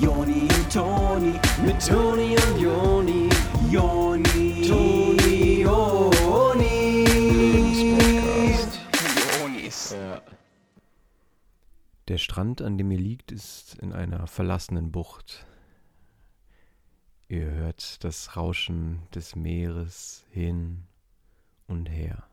Joni 0.00 0.42
und 0.42 0.72
Toni, 0.72 1.40
mit 1.64 1.86
Toni 1.86 2.36
und 2.36 2.60
Joni, 2.60 3.28
Joni, 3.70 4.68
Toni, 4.68 5.62
Joni. 5.62 7.04
Jonis. 9.40 9.92
Ja. 9.92 10.22
Der 12.08 12.18
Strand, 12.18 12.60
an 12.62 12.78
dem 12.78 12.90
ihr 12.90 12.98
liegt, 12.98 13.32
ist 13.32 13.76
in 13.80 13.92
einer 13.92 14.26
verlassenen 14.26 14.92
Bucht. 14.92 15.46
Ihr 17.28 17.50
hört 17.50 18.04
das 18.04 18.36
Rauschen 18.36 19.02
des 19.14 19.34
Meeres 19.36 20.24
hin 20.30 20.84
und 21.66 21.86
her. 21.86 22.24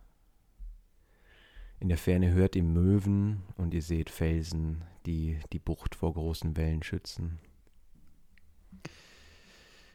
In 1.80 1.90
der 1.90 1.98
Ferne 1.98 2.32
hört 2.32 2.56
ihr 2.56 2.64
Möwen 2.64 3.42
und 3.58 3.74
ihr 3.74 3.82
seht 3.82 4.10
Felsen, 4.10 4.84
die 5.06 5.40
die 5.52 5.60
Bucht 5.60 5.96
vor 5.96 6.14
großen 6.14 6.56
Wellen 6.56 6.84
schützen. 6.84 7.40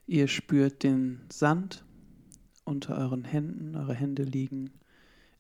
Ihr 0.09 0.29
spürt 0.29 0.85
den 0.85 1.21
Sand 1.33 1.85
unter 2.65 2.97
euren 2.97 3.25
Händen, 3.25 3.75
eure 3.75 3.95
Hände 3.95 4.23
liegen 4.23 4.71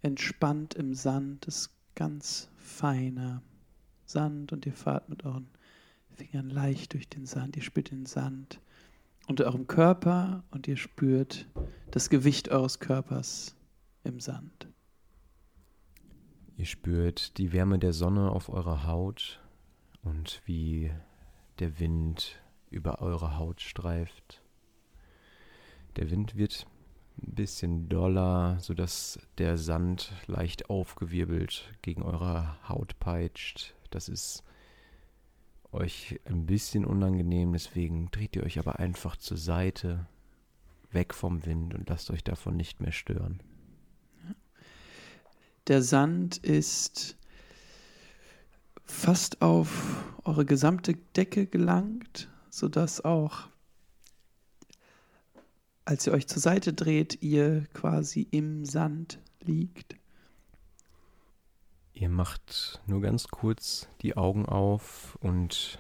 entspannt 0.03 0.75
im 0.75 0.93
Sand, 0.95 1.47
ist 1.47 1.71
ganz 1.95 2.49
feiner 2.57 3.43
Sand 4.07 4.53
und 4.53 4.67
ihr 4.67 4.73
fahrt 4.73 5.09
mit 5.09 5.25
euren 5.25 5.49
Fingern 6.11 6.51
leicht 6.51 6.95
durch 6.95 7.09
den 7.09 7.27
Sand, 7.27 7.57
ihr 7.57 7.63
spürt 7.63 7.93
den 7.93 8.07
Sand 8.07 8.61
unter 9.29 9.45
eurem 9.45 9.69
Körper 9.69 10.43
und 10.51 10.67
ihr 10.67 10.77
spürt 10.77 11.47
das 11.93 12.11
Gewicht 12.11 12.49
eures 12.49 12.81
Körpers 12.81 13.55
im 14.03 14.19
Sand. 14.19 14.69
Ihr 16.57 16.67
spürt 16.67 17.39
die 17.39 17.53
Wärme 17.53 17.79
der 17.79 17.93
Sonne 17.93 18.31
auf 18.31 18.49
eurer 18.49 18.85
Haut 18.85 19.41
und 20.03 20.43
wie 20.45 20.91
der 21.61 21.79
Wind 21.79 22.43
über 22.71 23.01
eure 23.01 23.39
Haut 23.39 23.61
streift. 23.61 24.43
Der 25.97 26.11
Wind 26.11 26.37
wird 26.37 26.67
ein 27.23 27.35
bisschen 27.35 27.89
doller, 27.89 28.59
sodass 28.61 29.19
der 29.39 29.57
Sand 29.57 30.13
leicht 30.27 30.69
aufgewirbelt 30.69 31.73
gegen 31.83 32.03
eure 32.03 32.57
Haut 32.69 32.99
peitscht. 33.01 33.75
Das 33.91 34.09
ist 34.09 34.45
euch 35.73 36.21
ein 36.25 36.47
bisschen 36.47 36.85
unangenehm, 36.85 37.53
deswegen 37.53 38.11
dreht 38.11 38.37
ihr 38.37 38.45
euch 38.45 38.59
aber 38.59 38.79
einfach 38.79 39.17
zur 39.17 39.37
Seite, 39.37 40.07
weg 40.91 41.15
vom 41.15 41.45
Wind 41.47 41.75
und 41.75 41.89
lasst 41.89 42.11
euch 42.11 42.25
davon 42.25 42.57
nicht 42.57 42.81
mehr 42.81 42.93
stören. 42.93 43.43
Der 45.67 45.83
Sand 45.83 46.37
ist 46.39 47.17
fast 48.85 49.43
auf 49.43 50.05
eure 50.25 50.45
gesamte 50.45 50.95
Decke 51.17 51.47
gelangt, 51.47 52.29
sodass 52.51 53.05
auch, 53.05 53.49
als 55.87 56.07
ihr 56.07 56.13
euch 56.13 56.27
zur 56.27 56.43
Seite 56.43 56.73
dreht, 56.73 57.23
ihr 57.23 57.65
quasi 57.73 58.27
im 58.31 58.65
Sand 58.65 59.21
liegt. 59.41 59.97
Ihr 61.95 62.09
macht 62.11 62.83
nur 62.87 63.01
ganz 63.01 63.29
kurz 63.29 63.89
die 64.03 64.17
Augen 64.17 64.45
auf 64.45 65.17
und 65.21 65.79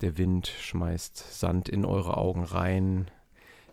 der 0.00 0.18
Wind 0.18 0.48
schmeißt 0.48 1.16
Sand 1.16 1.68
in 1.68 1.84
eure 1.84 2.16
Augen 2.16 2.42
rein. 2.42 3.10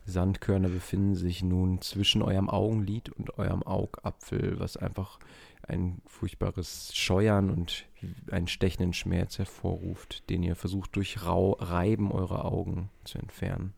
Sandkörner 0.06 0.70
befinden 0.70 1.16
sich 1.16 1.42
nun 1.42 1.82
zwischen 1.82 2.22
eurem 2.22 2.50
Augenlid 2.50 3.10
und 3.10 3.40
eurem 3.40 3.64
Augapfel, 3.64 4.60
was 4.60 4.78
einfach 4.78 5.20
ein 5.68 6.02
furchtbares 6.06 6.96
Scheuern 6.96 7.50
und 7.50 7.86
einen 8.30 8.48
stechenden 8.48 8.94
Schmerz 8.94 9.40
hervorruft, 9.40 10.30
den 10.30 10.44
ihr 10.44 10.56
versucht 10.56 10.96
durch 10.96 11.26
Rau 11.26 11.54
Reiben 11.54 12.12
eurer 12.12 12.46
Augen 12.46 12.90
zu 13.06 13.18
entfernen. 13.18 13.74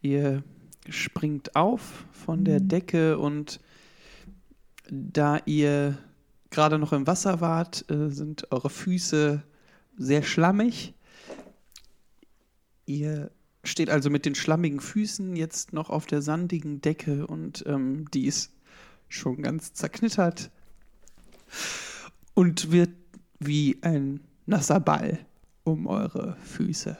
Ihr 0.00 0.42
springt 0.88 1.56
auf 1.56 2.04
von 2.12 2.44
der 2.44 2.60
Decke 2.60 3.18
und 3.18 3.60
da 4.90 5.38
ihr 5.46 5.98
gerade 6.50 6.78
noch 6.78 6.92
im 6.92 7.06
Wasser 7.06 7.40
wart, 7.40 7.90
äh, 7.90 8.10
sind 8.10 8.50
eure 8.52 8.70
Füße 8.70 9.42
sehr 9.96 10.22
schlammig. 10.22 10.94
Ihr 12.86 13.30
steht 13.64 13.90
also 13.90 14.10
mit 14.10 14.26
den 14.26 14.34
schlammigen 14.34 14.80
Füßen 14.80 15.36
jetzt 15.36 15.72
noch 15.72 15.90
auf 15.90 16.06
der 16.06 16.22
sandigen 16.22 16.80
Decke 16.80 17.26
und 17.26 17.64
ähm, 17.66 18.10
die 18.12 18.26
ist 18.26 18.52
schon 19.08 19.42
ganz 19.42 19.72
zerknittert 19.72 20.50
und 22.34 22.72
wird 22.72 22.90
wie 23.38 23.78
ein 23.82 24.20
nasser 24.46 24.80
Ball 24.80 25.18
um 25.64 25.86
eure 25.86 26.36
Füße. 26.44 26.96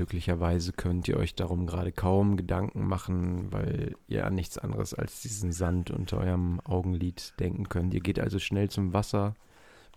Glücklicherweise 0.00 0.72
könnt 0.72 1.08
ihr 1.08 1.18
euch 1.18 1.34
darum 1.34 1.66
gerade 1.66 1.92
kaum 1.92 2.38
Gedanken 2.38 2.86
machen, 2.86 3.52
weil 3.52 3.96
ihr 4.08 4.24
an 4.24 4.34
nichts 4.34 4.56
anderes 4.56 4.94
als 4.94 5.20
diesen 5.20 5.52
Sand 5.52 5.90
unter 5.90 6.16
eurem 6.16 6.58
Augenlid 6.60 7.34
denken 7.38 7.68
könnt. 7.68 7.92
Ihr 7.92 8.00
geht 8.00 8.18
also 8.18 8.38
schnell 8.38 8.70
zum 8.70 8.94
Wasser, 8.94 9.34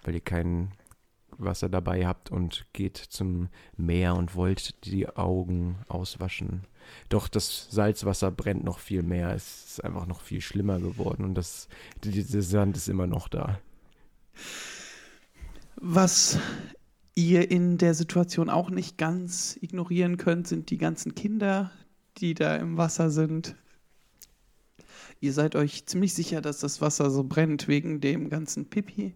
weil 0.04 0.16
ihr 0.16 0.20
kein 0.20 0.74
Wasser 1.38 1.70
dabei 1.70 2.06
habt 2.06 2.32
und 2.32 2.66
geht 2.74 2.98
zum 2.98 3.48
Meer 3.78 4.16
und 4.16 4.36
wollt 4.36 4.84
die 4.84 5.08
Augen 5.08 5.78
auswaschen. 5.88 6.66
Doch 7.08 7.30
das 7.30 7.70
Salzwasser 7.72 8.30
brennt 8.30 8.66
noch 8.66 8.80
viel 8.80 9.04
mehr. 9.04 9.34
Es 9.34 9.68
ist 9.68 9.86
einfach 9.86 10.06
noch 10.06 10.20
viel 10.20 10.42
schlimmer 10.42 10.80
geworden 10.80 11.24
und 11.24 11.36
das, 11.36 11.70
dieser 12.04 12.42
Sand 12.42 12.76
ist 12.76 12.90
immer 12.90 13.08
noch 13.08 13.30
da. 13.30 13.58
Was 15.78 16.40
ihr 17.16 17.52
in 17.52 17.78
der 17.78 17.94
Situation 17.94 18.50
auch 18.50 18.70
nicht 18.70 18.98
ganz 18.98 19.58
ignorieren 19.62 20.18
könnt, 20.18 20.48
sind 20.48 20.70
die 20.70 20.78
ganzen 20.78 21.16
Kinder, 21.16 21.72
die 22.18 22.34
da 22.34 22.56
im 22.56 22.78
Wasser 22.78 23.10
sind. 23.10 23.56
Ihr 25.20 25.34
seid 25.34 25.56
euch 25.56 25.86
ziemlich 25.86 26.14
sicher, 26.14 26.42
dass 26.42 26.60
das 26.60 26.82
Wasser 26.82 27.10
so 27.10 27.24
brennt 27.24 27.68
wegen 27.68 28.02
dem 28.02 28.30
ganzen 28.30 28.70
Pipi. 28.70 29.14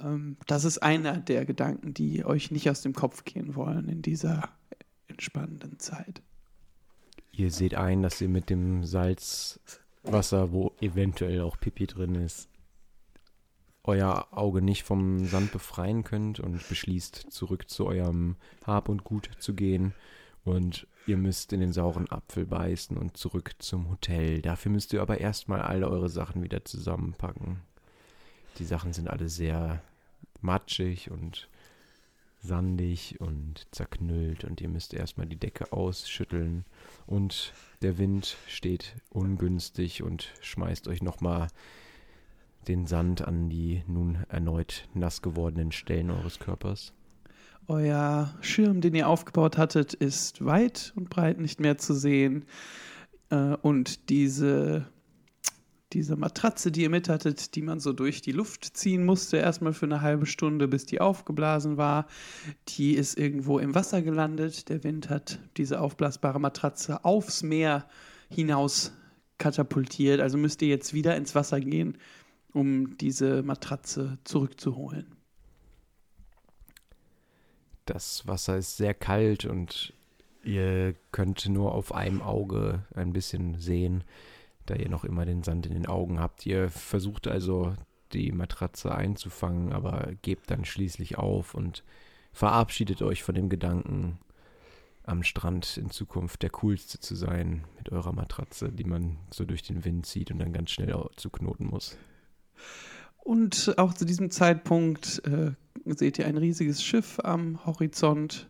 Ähm, 0.00 0.36
das 0.46 0.64
ist 0.64 0.78
einer 0.78 1.18
der 1.18 1.44
Gedanken, 1.44 1.94
die 1.94 2.24
euch 2.24 2.50
nicht 2.50 2.68
aus 2.68 2.82
dem 2.82 2.92
Kopf 2.92 3.24
gehen 3.24 3.54
wollen 3.54 3.88
in 3.88 4.02
dieser 4.02 4.50
entspannenden 5.08 5.78
Zeit. 5.78 6.22
Ihr 7.32 7.50
seht 7.50 7.74
ein, 7.74 8.02
dass 8.02 8.20
ihr 8.20 8.28
mit 8.28 8.50
dem 8.50 8.84
Salzwasser, 8.84 10.52
wo 10.52 10.72
eventuell 10.80 11.40
auch 11.40 11.58
Pipi 11.58 11.86
drin 11.86 12.14
ist, 12.16 12.48
euer 13.84 14.28
Auge 14.30 14.62
nicht 14.62 14.82
vom 14.82 15.26
Sand 15.26 15.52
befreien 15.52 16.04
könnt 16.04 16.40
und 16.40 16.66
beschließt, 16.68 17.26
zurück 17.30 17.68
zu 17.68 17.86
eurem 17.86 18.36
Hab 18.66 18.88
und 18.88 19.04
Gut 19.04 19.30
zu 19.38 19.54
gehen. 19.54 19.94
Und 20.44 20.86
ihr 21.06 21.16
müsst 21.16 21.52
in 21.52 21.60
den 21.60 21.72
sauren 21.72 22.10
Apfel 22.10 22.46
beißen 22.46 22.96
und 22.96 23.16
zurück 23.16 23.54
zum 23.58 23.90
Hotel. 23.90 24.42
Dafür 24.42 24.72
müsst 24.72 24.92
ihr 24.92 25.02
aber 25.02 25.18
erstmal 25.18 25.60
alle 25.60 25.88
eure 25.88 26.08
Sachen 26.08 26.42
wieder 26.42 26.64
zusammenpacken. 26.64 27.60
Die 28.58 28.64
Sachen 28.64 28.92
sind 28.92 29.08
alle 29.08 29.28
sehr 29.28 29.82
matschig 30.40 31.10
und 31.10 31.48
sandig 32.40 33.20
und 33.20 33.66
zerknüllt 33.70 34.44
und 34.44 34.60
ihr 34.60 34.68
müsst 34.68 34.92
erstmal 34.92 35.26
die 35.26 35.38
Decke 35.38 35.72
ausschütteln 35.72 36.64
und 37.06 37.54
der 37.80 37.96
Wind 37.96 38.36
steht 38.46 38.96
ungünstig 39.08 40.02
und 40.02 40.30
schmeißt 40.42 40.88
euch 40.88 41.02
nochmal 41.02 41.48
den 42.64 42.86
Sand 42.86 43.26
an 43.26 43.48
die 43.48 43.82
nun 43.86 44.18
erneut 44.28 44.88
nass 44.94 45.22
gewordenen 45.22 45.72
Stellen 45.72 46.10
eures 46.10 46.38
Körpers. 46.38 46.92
Euer 47.66 48.34
Schirm, 48.42 48.80
den 48.80 48.94
ihr 48.94 49.08
aufgebaut 49.08 49.56
hattet, 49.56 49.94
ist 49.94 50.44
weit 50.44 50.92
und 50.96 51.08
breit 51.08 51.40
nicht 51.40 51.60
mehr 51.60 51.78
zu 51.78 51.94
sehen. 51.94 52.44
Äh, 53.30 53.56
Und 53.62 54.10
diese, 54.10 54.86
diese 55.94 56.16
Matratze, 56.16 56.70
die 56.70 56.82
ihr 56.82 56.90
mit 56.90 57.08
hattet, 57.08 57.54
die 57.54 57.62
man 57.62 57.80
so 57.80 57.92
durch 57.92 58.20
die 58.20 58.32
Luft 58.32 58.76
ziehen 58.76 59.06
musste, 59.06 59.38
erstmal 59.38 59.72
für 59.72 59.86
eine 59.86 60.02
halbe 60.02 60.26
Stunde, 60.26 60.68
bis 60.68 60.84
die 60.84 61.00
aufgeblasen 61.00 61.76
war, 61.78 62.06
die 62.68 62.94
ist 62.94 63.18
irgendwo 63.18 63.58
im 63.58 63.74
Wasser 63.74 64.02
gelandet. 64.02 64.68
Der 64.68 64.84
Wind 64.84 65.08
hat 65.08 65.38
diese 65.56 65.80
aufblasbare 65.80 66.40
Matratze 66.40 67.04
aufs 67.04 67.42
Meer 67.42 67.86
hinaus 68.28 68.92
katapultiert. 69.38 70.20
Also 70.20 70.36
müsst 70.36 70.60
ihr 70.62 70.68
jetzt 70.68 70.92
wieder 70.92 71.16
ins 71.16 71.34
Wasser 71.34 71.60
gehen, 71.60 71.96
um 72.54 72.96
diese 72.96 73.42
Matratze 73.42 74.18
zurückzuholen. 74.24 75.16
Das 77.84 78.26
Wasser 78.26 78.56
ist 78.56 78.78
sehr 78.78 78.94
kalt 78.94 79.44
und 79.44 79.92
ihr 80.42 80.94
könnt 81.12 81.46
nur 81.48 81.74
auf 81.74 81.92
einem 81.94 82.22
Auge 82.22 82.84
ein 82.94 83.12
bisschen 83.12 83.58
sehen, 83.58 84.04
da 84.66 84.76
ihr 84.76 84.88
noch 84.88 85.04
immer 85.04 85.26
den 85.26 85.42
Sand 85.42 85.66
in 85.66 85.74
den 85.74 85.86
Augen 85.86 86.20
habt. 86.20 86.46
Ihr 86.46 86.70
versucht 86.70 87.26
also 87.26 87.74
die 88.12 88.32
Matratze 88.32 88.94
einzufangen, 88.94 89.72
aber 89.72 90.12
gebt 90.22 90.50
dann 90.50 90.64
schließlich 90.64 91.18
auf 91.18 91.54
und 91.54 91.82
verabschiedet 92.32 93.02
euch 93.02 93.22
von 93.22 93.34
dem 93.34 93.48
Gedanken, 93.48 94.18
am 95.02 95.22
Strand 95.22 95.76
in 95.76 95.90
Zukunft 95.90 96.42
der 96.42 96.50
coolste 96.50 96.98
zu 96.98 97.14
sein 97.14 97.64
mit 97.76 97.92
eurer 97.92 98.12
Matratze, 98.12 98.72
die 98.72 98.84
man 98.84 99.18
so 99.30 99.44
durch 99.44 99.62
den 99.62 99.84
Wind 99.84 100.06
zieht 100.06 100.30
und 100.30 100.38
dann 100.38 100.54
ganz 100.54 100.70
schnell 100.70 100.96
zu 101.16 101.28
knoten 101.28 101.66
muss. 101.66 101.98
Und 103.24 103.74
auch 103.78 103.94
zu 103.94 104.04
diesem 104.04 104.30
Zeitpunkt 104.30 105.22
äh, 105.26 105.52
seht 105.86 106.18
ihr 106.18 106.26
ein 106.26 106.36
riesiges 106.36 106.82
Schiff 106.84 107.18
am 107.22 107.64
Horizont, 107.64 108.48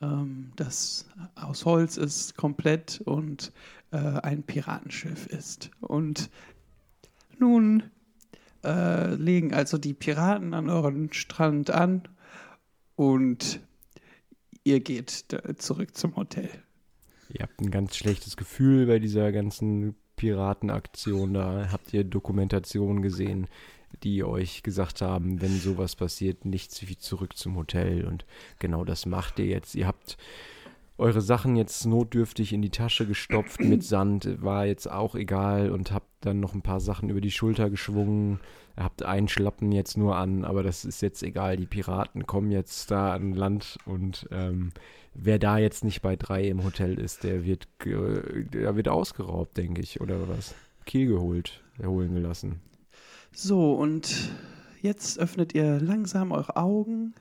ähm, 0.00 0.52
das 0.56 1.06
aus 1.34 1.64
Holz 1.64 1.96
ist 1.96 2.36
komplett 2.36 3.00
und 3.04 3.52
äh, 3.92 3.96
ein 3.98 4.42
Piratenschiff 4.42 5.26
ist. 5.26 5.70
Und 5.80 6.30
nun 7.38 7.82
äh, 8.64 9.14
legen 9.14 9.52
also 9.52 9.78
die 9.78 9.94
Piraten 9.94 10.54
an 10.54 10.70
euren 10.70 11.12
Strand 11.12 11.70
an 11.70 12.02
und 12.96 13.60
ihr 14.62 14.80
geht 14.80 15.26
zurück 15.58 15.96
zum 15.96 16.16
Hotel. 16.16 16.48
Ihr 17.28 17.42
habt 17.42 17.60
ein 17.60 17.70
ganz 17.70 17.96
schlechtes 17.96 18.36
Gefühl 18.36 18.86
bei 18.86 18.98
dieser 18.98 19.32
ganzen 19.32 19.94
Piratenaktion. 20.16 21.34
Da 21.34 21.68
habt 21.70 21.92
ihr 21.92 22.04
Dokumentationen 22.04 23.02
gesehen, 23.02 23.48
die 24.02 24.24
euch 24.24 24.62
gesagt 24.62 25.00
haben, 25.00 25.40
wenn 25.40 25.58
sowas 25.58 25.96
passiert, 25.96 26.44
nichts 26.44 26.86
wie 26.88 26.98
zurück 26.98 27.36
zum 27.36 27.56
Hotel. 27.56 28.04
Und 28.04 28.24
genau 28.58 28.84
das 28.84 29.06
macht 29.06 29.38
ihr 29.38 29.46
jetzt. 29.46 29.74
Ihr 29.74 29.86
habt 29.86 30.16
eure 30.96 31.20
Sachen 31.20 31.56
jetzt 31.56 31.86
notdürftig 31.86 32.52
in 32.52 32.62
die 32.62 32.70
Tasche 32.70 33.06
gestopft 33.06 33.60
mit 33.60 33.82
Sand, 33.82 34.42
war 34.42 34.66
jetzt 34.66 34.90
auch 34.90 35.14
egal 35.16 35.70
und 35.70 35.90
habt 35.90 36.08
dann 36.20 36.40
noch 36.40 36.54
ein 36.54 36.62
paar 36.62 36.80
Sachen 36.80 37.10
über 37.10 37.20
die 37.20 37.32
Schulter 37.32 37.68
geschwungen. 37.68 38.40
Ihr 38.76 38.84
habt 38.84 39.02
einen 39.02 39.28
Schlappen 39.28 39.72
jetzt 39.72 39.96
nur 39.96 40.16
an, 40.16 40.44
aber 40.44 40.62
das 40.62 40.84
ist 40.84 41.02
jetzt 41.02 41.22
egal. 41.22 41.56
Die 41.56 41.66
Piraten 41.66 42.26
kommen 42.26 42.50
jetzt 42.50 42.90
da 42.90 43.12
an 43.12 43.32
Land 43.32 43.78
und 43.86 44.28
ähm, 44.30 44.70
wer 45.14 45.38
da 45.38 45.58
jetzt 45.58 45.84
nicht 45.84 46.00
bei 46.00 46.14
drei 46.14 46.46
im 46.46 46.62
Hotel 46.62 46.98
ist, 46.98 47.24
der 47.24 47.44
wird, 47.44 47.68
der 47.84 48.76
wird 48.76 48.88
ausgeraubt, 48.88 49.56
denke 49.56 49.80
ich, 49.80 50.00
oder 50.00 50.28
was? 50.28 50.54
Kiel 50.86 51.08
geholt, 51.08 51.62
erholen 51.78 52.14
gelassen. 52.14 52.60
So, 53.32 53.72
und 53.72 54.30
jetzt 54.80 55.18
öffnet 55.18 55.54
ihr 55.54 55.80
langsam 55.80 56.30
eure 56.30 56.56
Augen 56.56 57.14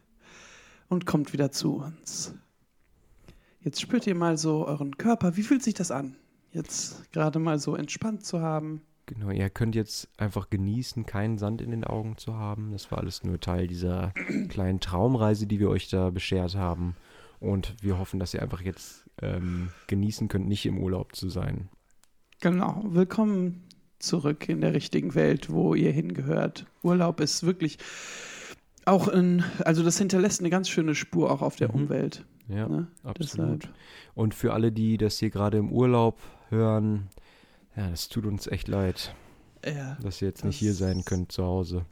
und 0.90 1.08
kommt 1.08 1.34
wieder 1.34 1.52
zu 1.52 1.78
uns. 1.78 2.36
Jetzt 3.64 3.80
spürt 3.82 4.06
ihr 4.08 4.16
mal 4.16 4.38
so 4.38 4.68
euren 4.68 4.98
Körper. 4.98 5.38
Wie 5.38 5.44
fühlt 5.44 5.64
sich 5.64 5.74
das 5.74 5.90
an? 5.90 6.16
Jetzt 6.52 7.12
gerade 7.14 7.40
mal 7.40 7.60
so 7.60 7.76
entspannt 7.76 8.26
zu 8.26 8.42
haben. 8.42 8.82
Genau, 9.06 9.30
ihr 9.30 9.50
könnt 9.50 9.76
jetzt 9.76 10.10
einfach 10.18 10.50
genießen, 10.50 11.06
keinen 11.06 11.38
Sand 11.38 11.62
in 11.62 11.72
den 11.72 11.84
Augen 11.84 12.18
zu 12.18 12.36
haben. 12.36 12.72
Das 12.72 12.92
war 12.92 13.00
alles 13.00 13.24
nur 13.24 13.40
Teil 13.40 13.68
dieser 13.68 14.14
kleinen 14.50 14.80
Traumreise, 14.80 15.48
die 15.48 15.60
wir 15.60 15.70
euch 15.70 15.90
da 15.90 16.10
beschert 16.10 16.56
haben. 16.56 16.96
Und 17.40 17.76
wir 17.82 17.98
hoffen, 17.98 18.20
dass 18.20 18.34
ihr 18.34 18.42
einfach 18.42 18.62
jetzt 18.62 19.06
ähm, 19.22 19.70
genießen 19.88 20.28
könnt, 20.28 20.48
nicht 20.48 20.66
im 20.66 20.78
Urlaub 20.78 21.16
zu 21.16 21.30
sein. 21.30 21.70
Genau. 22.42 22.84
Willkommen 22.86 23.64
zurück 24.00 24.50
in 24.50 24.62
der 24.62 24.74
richtigen 24.74 25.16
Welt, 25.16 25.50
wo 25.50 25.74
ihr 25.76 25.92
hingehört. 25.92 26.66
Urlaub 26.82 27.20
ist 27.22 27.44
wirklich 27.44 27.78
auch 28.86 29.08
ein, 29.08 29.44
also 29.64 29.84
das 29.84 29.98
hinterlässt 29.98 30.42
eine 30.42 30.50
ganz 30.50 30.68
schöne 30.70 30.96
Spur 30.96 31.32
auch 31.32 31.42
auf 31.42 31.56
der 31.56 31.70
Mhm. 31.70 31.84
Umwelt. 31.84 32.26
Ja, 32.48 32.68
Ne? 32.68 32.88
absolut. 33.04 33.64
Deshalb. 33.64 33.76
Und 34.16 34.34
für 34.34 34.54
alle, 34.54 34.72
die 34.72 34.98
das 34.98 35.18
hier 35.20 35.30
gerade 35.30 35.58
im 35.58 35.72
Urlaub 35.72 36.20
hören, 36.50 37.10
ja, 37.76 37.90
das 37.90 38.10
tut 38.10 38.26
uns 38.26 38.48
echt 38.48 38.68
leid, 38.68 39.16
Ja. 39.66 39.98
dass 40.02 40.22
ihr 40.22 40.28
jetzt 40.28 40.44
nicht 40.44 40.58
hier 40.58 40.74
sein 40.74 41.06
könnt 41.06 41.32
zu 41.32 41.44
Hause. 41.44 41.86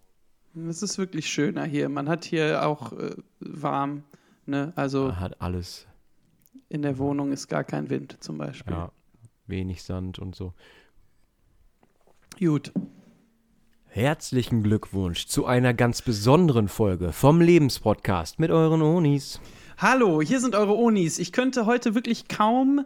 Es 0.67 0.83
ist 0.83 0.97
wirklich 0.97 1.29
schöner 1.29 1.63
hier. 1.63 1.87
Man 1.87 2.09
hat 2.09 2.25
hier 2.25 2.65
auch 2.67 2.91
äh, 2.93 3.15
warm. 3.39 4.03
Ne? 4.45 4.73
Also 4.75 5.05
Man 5.05 5.19
hat 5.21 5.41
alles, 5.41 5.87
in 6.67 6.81
der 6.81 6.97
Wohnung 6.97 7.31
ist 7.31 7.47
gar 7.47 7.63
kein 7.63 7.89
Wind 7.89 8.17
zum 8.19 8.37
Beispiel. 8.37 8.73
ja, 8.73 8.91
wenig 9.47 9.83
Sand 9.83 10.19
und 10.19 10.35
so. 10.35 10.53
Gut. 12.39 12.71
Herzlichen 13.87 14.63
Glückwunsch 14.63 15.27
zu 15.27 15.45
einer 15.45 15.73
ganz 15.73 16.01
besonderen 16.01 16.67
Folge 16.69 17.11
vom 17.11 17.41
Lebenspodcast 17.41 18.39
mit 18.39 18.49
euren 18.51 18.81
Onis. 18.81 19.39
Hallo, 19.81 20.21
hier 20.21 20.39
sind 20.39 20.53
eure 20.53 20.77
Onis. 20.77 21.17
Ich 21.17 21.31
könnte 21.31 21.65
heute 21.65 21.95
wirklich 21.95 22.27
kaum 22.27 22.85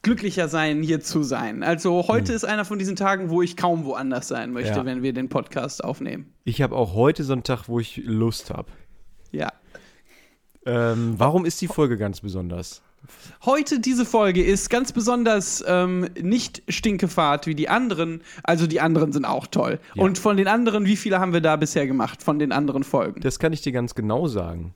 glücklicher 0.00 0.48
sein, 0.48 0.82
hier 0.82 1.02
zu 1.02 1.22
sein. 1.22 1.62
Also 1.62 2.08
heute 2.08 2.32
ist 2.32 2.44
einer 2.44 2.64
von 2.64 2.78
diesen 2.78 2.96
Tagen, 2.96 3.28
wo 3.28 3.42
ich 3.42 3.54
kaum 3.54 3.84
woanders 3.84 4.28
sein 4.28 4.50
möchte, 4.50 4.78
Ja. 4.78 4.84
wenn 4.86 5.02
wir 5.02 5.12
den 5.12 5.28
Podcast 5.28 5.84
aufnehmen. 5.84 6.32
Ich 6.44 6.62
habe 6.62 6.74
auch 6.74 6.94
heute 6.94 7.22
so 7.24 7.34
einen 7.34 7.42
Tag, 7.42 7.68
wo 7.68 7.80
ich 7.80 8.00
Lust 8.06 8.48
habe. 8.48 8.72
Ja. 9.30 9.52
Ähm, 10.64 11.16
warum 11.18 11.44
ist 11.44 11.60
die 11.60 11.68
Folge 11.68 11.98
ganz 11.98 12.22
besonders? 12.22 12.80
Heute 13.44 13.78
diese 13.78 14.06
Folge 14.06 14.42
ist 14.42 14.70
ganz 14.70 14.92
besonders 14.92 15.62
ähm, 15.66 16.08
nicht 16.18 16.62
stinkefahrt 16.66 17.46
wie 17.46 17.54
die 17.54 17.68
anderen. 17.68 18.22
Also 18.42 18.66
die 18.66 18.80
anderen 18.80 19.12
sind 19.12 19.26
auch 19.26 19.46
toll. 19.46 19.80
Ja. 19.94 20.02
Und 20.02 20.18
von 20.18 20.38
den 20.38 20.48
anderen, 20.48 20.86
wie 20.86 20.96
viele 20.96 21.20
haben 21.20 21.34
wir 21.34 21.42
da 21.42 21.56
bisher 21.56 21.86
gemacht 21.86 22.22
von 22.22 22.38
den 22.38 22.52
anderen 22.52 22.84
Folgen? 22.84 23.20
Das 23.20 23.38
kann 23.38 23.52
ich 23.52 23.60
dir 23.60 23.72
ganz 23.72 23.94
genau 23.94 24.28
sagen. 24.28 24.74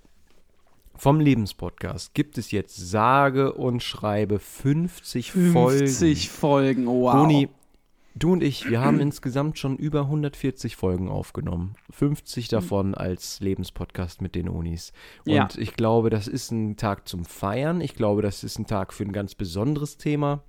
Vom 0.99 1.21
Lebenspodcast 1.21 2.15
gibt 2.15 2.39
es 2.39 2.51
jetzt 2.51 2.77
sage 2.77 3.53
und 3.53 3.83
schreibe 3.83 4.39
50, 4.39 5.33
50 5.33 6.31
Folgen, 6.31 6.87
wow. 6.87 7.13
Folgen. 7.13 7.25
Uni, 7.25 7.49
du 8.15 8.33
und 8.33 8.43
ich, 8.43 8.69
wir 8.71 8.81
haben 8.81 8.99
insgesamt 9.01 9.59
schon 9.59 9.77
über 9.77 10.01
140 10.03 10.77
Folgen 10.77 11.09
aufgenommen. 11.09 11.75
50 11.91 12.49
davon 12.49 12.95
als 12.95 13.41
Lebenspodcast 13.41 14.23
mit 14.23 14.35
den 14.35 14.49
Unis. 14.49 14.93
Und 15.27 15.33
Ja. 15.35 15.49
ich 15.57 15.75
glaube, 15.75 16.11
das 16.11 16.29
ist 16.29 16.51
ein 16.51 16.77
Tag 16.77 17.07
zum 17.09 17.25
Feiern. 17.25 17.81
Ich 17.81 17.95
glaube, 17.95 18.23
das 18.23 18.43
ist 18.43 18.59
ein 18.59 18.67
Tag 18.67 18.93
für 18.93 19.05
ein 19.05 19.13
ganz 19.13 19.35
besonderes 19.35 19.99
Thema. 19.99 20.43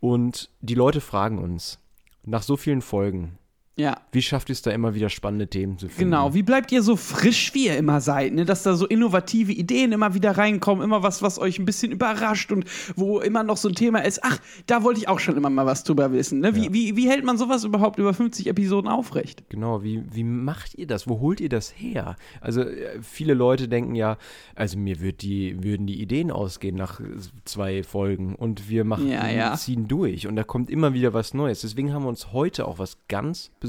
Und 0.00 0.50
die 0.60 0.74
Leute 0.74 1.00
fragen 1.00 1.38
uns, 1.38 1.78
nach 2.24 2.42
so 2.42 2.56
vielen 2.56 2.82
Folgen, 2.82 3.38
Ja. 3.78 3.98
wie 4.10 4.22
schafft 4.22 4.48
ihr 4.48 4.54
es 4.54 4.62
da 4.62 4.70
immer 4.70 4.94
wieder 4.94 5.10
spannende 5.10 5.48
Themen 5.48 5.76
zu 5.76 5.88
finden? 5.88 6.10
Genau, 6.12 6.32
wie 6.32 6.42
bleibt 6.42 6.72
ihr 6.72 6.82
so 6.82 6.96
frisch, 6.96 7.52
wie 7.52 7.66
ihr 7.66 7.76
immer 7.76 8.00
seid, 8.00 8.32
ne? 8.32 8.46
dass 8.46 8.62
da 8.62 8.74
so 8.74 8.86
innovative 8.86 9.52
Ideen 9.52 9.92
immer 9.92 10.14
wieder 10.14 10.38
reinkommen, 10.38 10.82
immer 10.82 11.02
was, 11.02 11.20
was 11.20 11.38
euch 11.38 11.58
ein 11.58 11.66
bisschen 11.66 11.92
überrascht 11.92 12.50
und 12.52 12.64
wo 12.96 13.20
immer 13.20 13.42
noch 13.42 13.58
so 13.58 13.68
ein 13.68 13.74
Thema 13.74 13.98
ist, 14.02 14.20
ach, 14.24 14.38
da 14.66 14.82
wollte 14.82 15.00
ich 15.00 15.08
auch 15.08 15.18
schon 15.20 15.36
immer 15.36 15.50
mal 15.50 15.66
was 15.66 15.84
drüber 15.84 16.10
wissen. 16.10 16.40
Ne? 16.40 16.54
Wie, 16.54 16.64
Ja. 16.66 16.72
wie, 16.72 16.96
wie 16.96 17.06
hält 17.10 17.22
man 17.26 17.36
sowas 17.36 17.64
überhaupt 17.64 17.98
über 17.98 18.14
50 18.14 18.46
Episoden 18.46 18.88
aufrecht? 18.90 19.44
Genau, 19.50 19.82
wie, 19.82 20.02
wie 20.10 20.24
macht 20.24 20.74
ihr 20.78 20.86
das? 20.86 21.06
Wo 21.06 21.20
holt 21.20 21.42
ihr 21.42 21.50
das 21.50 21.70
her? 21.76 22.16
Also 22.40 22.62
äh, 22.62 23.02
viele 23.02 23.34
Leute 23.34 23.68
denken 23.68 23.94
ja, 23.94 24.16
also 24.54 24.78
mir 24.78 25.00
wird 25.02 25.20
die, 25.20 25.62
würden 25.62 25.86
die 25.86 26.00
Ideen 26.00 26.30
ausgehen 26.30 26.76
nach 26.76 26.98
zwei 27.44 27.82
Folgen 27.82 28.36
und 28.36 28.70
wir 28.70 28.84
machen, 28.84 29.10
Ja, 29.10 29.28
ja. 29.28 29.54
ziehen 29.54 29.86
durch 29.86 30.26
und 30.26 30.36
da 30.36 30.44
kommt 30.44 30.70
immer 30.70 30.94
wieder 30.94 31.12
was 31.12 31.34
Neues. 31.34 31.60
Deswegen 31.60 31.92
haben 31.92 32.04
wir 32.04 32.08
uns 32.08 32.32
heute 32.32 32.66
auch 32.66 32.78
was 32.78 32.96
ganz 33.08 33.50
Besonderes 33.60 33.65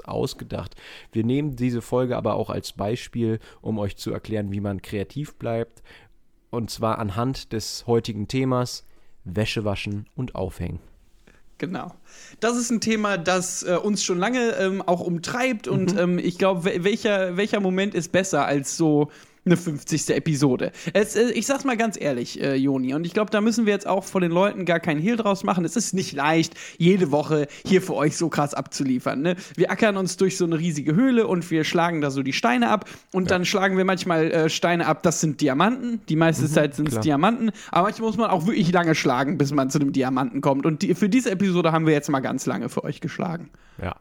ausgedacht. 0.00 0.74
Wir 1.12 1.24
nehmen 1.24 1.56
diese 1.56 1.82
Folge 1.82 2.16
aber 2.16 2.34
auch 2.34 2.50
als 2.50 2.72
Beispiel, 2.72 3.38
um 3.60 3.78
euch 3.78 3.96
zu 3.96 4.12
erklären, 4.12 4.52
wie 4.52 4.60
man 4.60 4.82
kreativ 4.82 5.34
bleibt 5.36 5.82
und 6.50 6.70
zwar 6.70 6.98
anhand 6.98 7.52
des 7.52 7.86
heutigen 7.86 8.28
Themas 8.28 8.84
Wäsche 9.24 9.64
waschen 9.64 10.06
und 10.16 10.34
aufhängen. 10.34 10.80
Genau. 11.58 11.94
Das 12.40 12.56
ist 12.56 12.70
ein 12.70 12.80
Thema, 12.80 13.18
das 13.18 13.62
äh, 13.62 13.76
uns 13.76 14.02
schon 14.02 14.18
lange 14.18 14.50
ähm, 14.56 14.82
auch 14.82 15.00
umtreibt 15.00 15.68
und 15.68 15.96
ähm, 15.96 16.18
ich 16.18 16.36
glaube, 16.36 16.68
wel- 16.68 16.82
welcher, 16.82 17.36
welcher 17.36 17.60
Moment 17.60 17.94
ist 17.94 18.10
besser 18.10 18.44
als 18.46 18.76
so 18.76 19.10
eine 19.44 19.56
50. 19.56 20.10
Episode. 20.10 20.70
Es, 20.92 21.16
äh, 21.16 21.30
ich 21.32 21.46
sag's 21.46 21.64
mal 21.64 21.76
ganz 21.76 22.00
ehrlich, 22.00 22.40
äh, 22.40 22.54
Joni, 22.54 22.94
und 22.94 23.04
ich 23.04 23.12
glaube, 23.12 23.30
da 23.30 23.40
müssen 23.40 23.66
wir 23.66 23.72
jetzt 23.72 23.86
auch 23.86 24.04
von 24.04 24.22
den 24.22 24.30
Leuten 24.30 24.64
gar 24.64 24.78
keinen 24.78 25.00
Hehl 25.00 25.16
draus 25.16 25.42
machen. 25.42 25.64
Es 25.64 25.74
ist 25.74 25.94
nicht 25.94 26.12
leicht, 26.12 26.54
jede 26.78 27.10
Woche 27.10 27.48
hier 27.66 27.82
für 27.82 27.94
euch 27.94 28.16
so 28.16 28.28
krass 28.28 28.54
abzuliefern. 28.54 29.20
Ne? 29.20 29.36
Wir 29.56 29.70
ackern 29.70 29.96
uns 29.96 30.16
durch 30.16 30.36
so 30.36 30.44
eine 30.44 30.58
riesige 30.58 30.94
Höhle 30.94 31.26
und 31.26 31.50
wir 31.50 31.64
schlagen 31.64 32.00
da 32.00 32.10
so 32.10 32.22
die 32.22 32.32
Steine 32.32 32.68
ab 32.68 32.88
und 33.12 33.30
dann 33.30 33.44
schlagen 33.44 33.76
wir 33.76 33.84
manchmal 33.84 34.30
äh, 34.30 34.48
Steine 34.48 34.86
ab, 34.86 35.02
das 35.02 35.20
sind 35.20 35.40
Diamanten. 35.40 36.00
Die 36.08 36.16
meiste 36.16 36.48
Zeit 36.48 36.74
sind 36.74 36.88
es. 36.88 37.00
Diamanten, 37.00 37.50
aber 37.70 37.88
manchmal 37.88 38.08
muss 38.08 38.16
man 38.16 38.30
auch 38.30 38.46
wirklich 38.46 38.70
lange 38.70 38.94
schlagen, 38.94 39.38
bis 39.38 39.52
man 39.52 39.70
zu 39.70 39.78
dem 39.80 39.92
Diamanten 39.92 40.40
kommt. 40.40 40.66
Und 40.66 40.82
die, 40.82 40.94
für 40.94 41.08
diese 41.08 41.30
Episode 41.30 41.72
haben 41.72 41.86
wir 41.86 41.92
jetzt 41.92 42.08
mal 42.08 42.20
ganz 42.20 42.46
lange 42.46 42.68
für 42.68 42.84
euch 42.84 43.00
geschlagen. 43.00 43.50
Ja. 43.82 43.96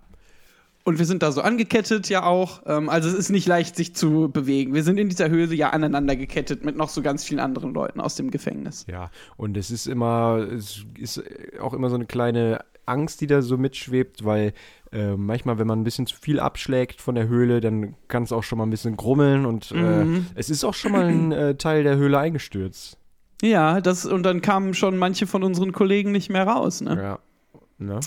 Und 0.84 0.98
wir 0.98 1.06
sind 1.06 1.22
da 1.22 1.32
so 1.32 1.42
angekettet 1.42 2.10
ja 2.10 2.24
auch. 2.24 2.64
Ähm, 2.66 2.90
also 2.90 3.08
es 3.08 3.16
ist 3.16 3.30
nicht 3.30 3.48
leicht, 3.48 3.76
sich 3.76 3.96
zu 3.96 4.30
bewegen. 4.32 4.74
Wir 4.74 4.84
sind 4.84 4.98
in 4.98 5.10
dieser 5.10 5.30
Höhle 5.30 5.54
ja 5.54 5.70
aneinander 5.70 6.16
gekettet 6.16 6.66
mit 6.66 6.76
noch 6.76 6.90
so 6.90 7.02
ganz 7.02 7.24
vielen 7.24 7.40
anderen 7.40 7.74
Leuten 7.74 8.00
aus 8.02 8.16
dem 8.16 8.32
Gefängnis. 8.32 8.86
Ja, 8.90 9.12
und 9.38 9.58
es 9.58 9.70
ist 9.70 9.88
immer, 9.88 10.48
es 10.52 10.86
ist 10.98 11.22
auch 11.62 11.74
immer 11.74 11.90
so 11.90 11.96
eine 11.96 12.06
kleine 12.06 12.60
Angst, 12.86 13.22
die 13.22 13.28
da 13.28 13.42
so 13.42 13.58
mitschwebt, 13.58 14.26
weil 14.26 14.54
äh, 14.92 15.16
manchmal, 15.16 15.60
wenn 15.60 15.68
man 15.68 15.82
ein 15.82 15.84
bisschen 15.84 16.08
zu 16.08 16.16
viel 16.16 16.40
abschlägt 16.40 17.00
von 17.00 17.16
der 17.16 17.28
Höhle, 17.28 17.62
dann 17.62 17.96
kann 18.08 18.24
es 18.24 18.32
auch 18.32 18.44
schon 18.44 18.58
mal 18.58 18.66
ein 18.66 18.72
bisschen 18.72 18.98
grummeln 18.98 19.46
und 19.46 19.72
äh, 19.72 20.06
es 20.36 20.50
ist 20.50 20.64
auch 20.64 20.74
schon 20.74 20.92
mal 20.92 21.06
ein 21.06 21.32
äh, 21.32 21.56
Teil 21.56 21.84
der 21.84 21.98
Höhle 21.98 22.20
eingestürzt. 22.20 22.98
Ja, 23.42 23.82
das, 23.82 24.06
und 24.06 24.24
dann 24.24 24.42
kamen 24.42 24.74
schon 24.74 24.98
manche 24.98 25.26
von 25.28 25.44
unseren 25.44 25.72
Kollegen 25.72 26.12
nicht 26.12 26.30
mehr 26.30 26.46
raus. 26.46 26.82
Ne? 26.82 27.02
Ja. 27.02 27.20
Ne? 27.78 28.00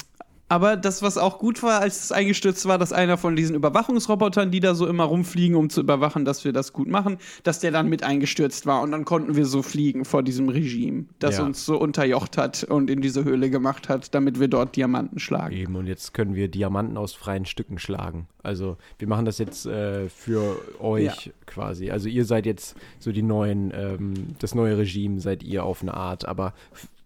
Aber 0.47 0.77
das, 0.77 1.01
was 1.03 1.17
auch 1.17 1.39
gut 1.39 1.63
war, 1.63 1.81
als 1.81 2.05
es 2.05 2.13
eingestürzt 2.13 2.67
war, 2.67 2.77
dass 2.77 2.93
einer 2.93 3.17
von 3.17 3.35
diesen 3.35 3.57
Überwachungsrobotern, 3.57 4.51
die 4.51 4.61
da 4.61 4.75
so 4.75 4.87
immer 4.87 5.05
rumfliegen, 5.05 5.57
um 5.57 5.71
zu 5.71 5.81
überwachen, 5.81 6.25
dass 6.27 6.45
wir 6.45 6.53
das 6.53 6.73
gut 6.75 6.87
machen, 6.87 7.17
dass 7.45 7.61
der 7.61 7.71
dann 7.71 7.89
mit 7.89 8.03
eingestürzt 8.03 8.67
war. 8.67 8.83
Und 8.83 8.93
dann 8.93 9.05
konnten 9.07 9.37
wir 9.37 9.47
so 9.47 9.63
fliegen 9.63 10.05
vor 10.05 10.23
diesem 10.23 10.51
Regime, 10.51 11.07
das 11.19 11.39
Ja. 11.39 11.45
uns 11.45 11.65
so 11.65 11.79
unterjocht 11.79 12.37
hat 12.37 12.63
und 12.65 12.91
in 12.91 13.01
diese 13.01 13.25
Höhle 13.25 13.49
gemacht 13.49 13.89
hat, 13.89 14.15
damit 14.15 14.39
wir 14.39 14.49
dort 14.49 14.77
Diamanten 14.77 15.19
schlagen. 15.19 15.57
Eben, 15.57 15.77
und 15.77 15.87
jetzt 15.87 16.13
können 16.13 16.35
wir 16.35 16.49
Diamanten 16.49 16.99
aus 16.99 17.15
freien 17.15 17.47
Stücken 17.47 17.79
schlagen. 17.79 18.29
Also, 18.43 18.77
wir 18.99 19.09
machen 19.09 19.25
das 19.25 19.39
jetzt 19.39 19.65
äh, 19.65 20.11
für 20.11 20.59
euch 20.79 21.27
Ja. 21.27 21.33
quasi. 21.47 21.91
Also, 21.91 22.09
ihr 22.11 22.27
seid 22.27 22.45
jetzt 22.45 22.77
so 22.99 23.13
die 23.13 23.23
neuen, 23.23 23.73
ähm, 23.75 24.13
das 24.41 24.55
neue 24.55 24.77
Regime 24.77 25.21
seid 25.21 25.43
ihr 25.43 25.65
auf 25.65 25.81
eine 25.81 25.95
Art, 25.95 26.27
aber 26.29 26.53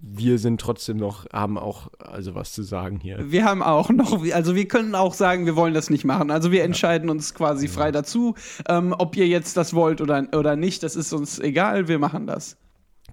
wir 0.01 0.39
sind 0.39 0.61
trotzdem 0.61 0.97
noch, 0.97 1.27
haben 1.33 1.59
auch 1.59 1.89
also 1.99 2.35
was 2.35 2.53
zu 2.53 2.63
sagen 2.63 3.01
hier. 3.01 3.33
Wir 3.33 3.45
haben 3.45 3.63
auch 3.63 3.91
noch, 3.91 4.25
also 4.33 4.55
wir 4.55 4.69
können 4.69 4.95
auch 4.95 5.13
sagen, 5.13 5.45
wir 5.45 5.57
wollen 5.57 5.75
das 5.75 5.91
nicht 5.91 6.05
machen. 6.05 6.31
Also 6.31 6.53
wir 6.53 6.63
entscheiden 6.63 7.11
uns 7.11 7.35
quasi 7.35 7.67
frei 7.67 7.91
dazu. 7.91 8.35
Ähm, 8.69 8.95
ob 8.97 9.17
ihr 9.17 9.27
jetzt 9.27 9.57
das 9.57 9.75
wollt 9.75 10.01
oder, 10.01 10.25
oder 10.37 10.55
nicht, 10.55 10.83
das 10.85 10.95
ist 10.95 11.13
uns 11.13 11.39
egal, 11.41 11.89
wir 11.89 11.99
machen 11.99 12.27
das. 12.27 12.57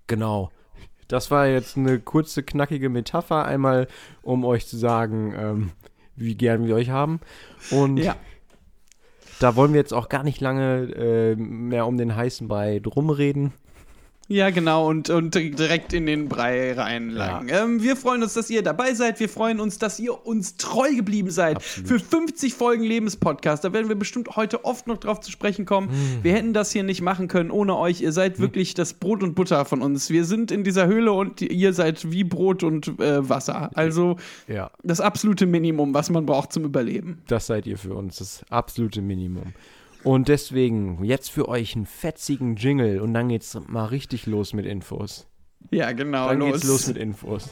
Genau. 0.08 0.51
Das 1.08 1.32
war 1.32 1.48
jetzt 1.48 1.77
eine 1.77 2.00
kurze, 2.00 2.44
knackige 2.44 2.89
Metapher, 2.89 3.46
einmal 3.46 3.88
um 4.22 4.44
euch 4.46 4.68
zu 4.68 4.77
sagen, 4.77 5.34
ähm, 5.38 5.72
wie 6.15 6.36
gern 6.36 6.65
wir 6.65 6.75
euch 6.75 6.89
haben. 6.89 7.20
Und 7.72 7.98
Ja. 7.98 8.15
da 9.39 9.56
wollen 9.56 9.74
wir 9.74 9.80
jetzt 9.80 9.94
auch 9.94 10.10
gar 10.10 10.24
nicht 10.24 10.39
lange 10.42 10.84
äh, 10.96 11.36
mehr 11.36 11.88
um 11.88 11.98
den 11.98 12.15
heißen 12.15 12.48
Brei 12.48 12.80
drum 12.80 13.10
reden. 13.10 13.54
Ja, 14.27 14.50
genau, 14.50 14.88
und, 14.89 15.12
und 15.12 15.36
direkt 15.36 15.94
in 15.94 16.08
den 16.08 16.27
Brei 16.29 16.74
reinlangen. 16.74 17.50
Ähm, 17.53 17.84
wir 17.84 17.96
freuen 17.96 18.24
uns, 18.24 18.34
dass 18.34 18.50
ihr 18.50 18.63
dabei 18.63 18.96
seid. 18.96 19.20
Wir 19.20 19.29
freuen 19.29 19.60
uns, 19.60 19.77
dass 19.77 20.00
ihr 20.00 20.25
uns 20.25 20.58
treu 20.58 20.96
geblieben 20.96 21.29
seid. 21.29 21.58
Absolut. 21.58 21.88
Für 21.88 22.00
50 22.00 22.55
Folgen 22.55 22.84
Lebenspodcast. 22.84 23.63
Da 23.63 23.72
werden 23.72 23.88
wir 23.88 23.96
bestimmt 23.96 24.36
heute 24.36 24.65
oft 24.65 24.88
noch 24.88 24.98
drauf 24.98 25.20
zu 25.20 25.29
sprechen 25.29 25.65
kommen. 25.65 25.89
Hm. 25.89 26.24
Wir 26.24 26.34
hätten 26.34 26.53
das 26.53 26.72
hier 26.72 26.82
nicht 26.82 27.01
machen 27.01 27.27
können 27.27 27.51
ohne 27.51 27.77
euch. 27.77 28.01
Ihr 28.01 28.12
seid 28.12 28.39
wirklich 28.39 28.74
das 28.74 28.94
Brot 28.94 29.22
und 29.22 29.36
Butter 29.36 29.63
von 29.65 29.84
uns. 29.84 30.10
Wir 30.10 30.25
sind 30.25 30.51
in 30.51 30.63
dieser 30.63 30.88
Höhle 30.88 31.12
und 31.12 31.44
ihr 31.44 31.74
seid 31.74 32.12
wie 32.12 32.24
Brot 32.24 32.63
und 32.63 33.00
äh, 33.00 33.29
Wasser. 33.29 33.70
Also 33.75 34.15
Ja. 34.48 34.72
das 34.82 35.01
absolute 35.01 35.46
Minimum, 35.46 35.94
was 35.94 36.10
man 36.10 36.25
braucht 36.25 36.51
zum 36.51 36.65
Überleben. 36.65 37.22
Das 37.27 37.46
seid 37.46 37.67
ihr 37.67 37.77
für 37.77 37.94
uns, 37.94 38.17
das 38.17 38.44
absolute 38.50 39.03
Minimum. 39.03 39.53
Und 40.05 40.27
deswegen 40.27 41.03
jetzt 41.03 41.31
für 41.31 41.50
euch 41.50 41.75
einen 41.75 41.88
fetzigen 41.88 42.57
Jingle 42.57 43.01
und 43.01 43.15
dann 43.15 43.27
geht's 43.27 43.57
mal 43.67 43.85
richtig 43.85 44.27
los 44.27 44.53
mit 44.53 44.67
Infos. 44.67 45.27
Ja, 45.71 45.93
genau. 45.93 46.27
Dann 46.27 46.41
geht's 46.41 46.63
los 46.63 46.88
mit 46.88 46.97
Infos. 46.97 47.50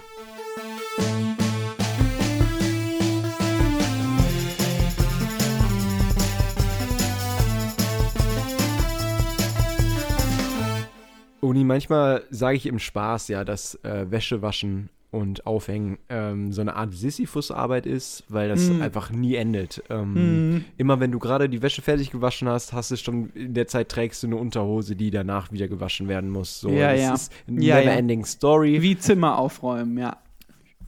Uni, 11.41 11.63
manchmal 11.63 12.24
sage 12.29 12.57
ich 12.57 12.67
im 12.67 12.77
Spaß 12.77 13.29
ja, 13.29 13.43
dass 13.43 13.83
äh, 13.83 14.12
Wäsche 14.12 14.43
waschen 14.43 14.91
und 15.13 15.46
aufhängen 15.46 16.00
ähm, 16.10 16.51
so 16.51 16.62
eine 16.62 16.75
Art 16.75 16.93
Sisyphus-Arbeit 16.93 17.86
ist, 17.86 18.24
weil 18.29 18.50
das 18.50 18.67
Mhm. 18.70 18.82
einfach 18.82 19.12
nie 19.12 19.36
endet. 19.36 19.84
Ähm, 19.89 20.65
Immer 20.77 21.00
wenn 21.00 21.12
du 21.12 21.20
gerade 21.20 21.48
die 21.50 21.62
Wäsche 21.62 21.82
fertig 21.82 22.10
gewaschen 22.12 22.50
hast, 22.50 22.74
hast 22.74 22.91
du 22.91 22.98
schon 22.98 23.29
in 23.36 23.53
der 23.53 23.67
Zeit 23.67 23.89
trägst 23.89 24.24
du 24.24 24.27
eine 24.27 24.36
Unterhose, 24.38 24.96
die 24.96 25.12
danach 25.12 25.51
wieder 25.51 25.67
gewaschen 25.67 26.08
werden 26.08 26.29
muss. 26.29 26.60
So, 26.60 26.70
Ja, 26.70 26.91
das 26.91 27.01
ja. 27.01 27.13
ist 27.13 27.32
eine 27.48 27.62
Ja, 27.63 27.77
ja. 27.79 27.86
never-ending 27.86 28.25
Story. 28.25 28.82
Wie 28.82 28.98
Zimmer 28.98 29.38
aufräumen, 29.38 29.98
ja. 29.98 30.17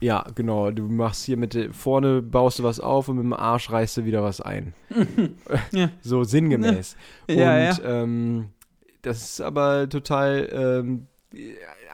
Ja, 0.01 0.25
genau. 0.36 0.72
Du 0.72 0.89
machst 0.89 1.24
hier 1.25 1.38
mit 1.38 1.58
vorne 1.72 2.22
baust 2.22 2.60
du 2.60 2.63
was 2.63 2.79
auf 2.82 3.08
und 3.08 3.15
mit 3.15 3.24
dem 3.25 3.34
Arsch 3.34 3.72
reißt 3.72 3.98
du 3.98 4.05
wieder 4.05 4.24
was 4.24 4.41
ein. 4.41 4.74
Ja. 5.72 5.89
So 6.01 6.24
sinngemäß. 6.24 6.98
Ja, 7.29 7.70
und 7.72 7.82
Ähm, 7.86 8.46
das 9.03 9.24
ist 9.24 9.41
aber 9.41 9.88
total 9.88 10.50
ähm, 10.51 11.08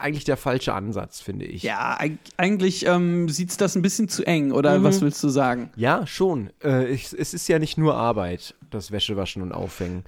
eigentlich 0.00 0.24
der 0.24 0.36
falsche 0.36 0.74
Ansatz, 0.74 1.20
finde 1.20 1.44
ich. 1.44 1.62
Ja, 1.62 1.96
eig 1.98 2.18
eigentlich 2.36 2.86
ähm, 2.86 3.28
sieht's 3.28 3.56
das 3.56 3.74
ein 3.76 3.82
bisschen 3.82 4.08
zu 4.08 4.24
eng, 4.26 4.52
oder 4.52 4.78
Mhm. 4.78 4.84
was 4.84 5.00
willst 5.00 5.22
du 5.22 5.28
sagen? 5.28 5.70
Ja, 5.76 6.06
schon. 6.06 6.50
Äh, 6.62 6.86
ich, 6.88 7.12
es 7.12 7.34
ist 7.34 7.48
ja 7.48 7.58
nicht 7.58 7.78
nur 7.78 7.94
Arbeit, 7.94 8.54
das 8.70 8.90
Wäschewaschen 8.92 9.42
und 9.42 9.52
Aufhängen. 9.52 10.04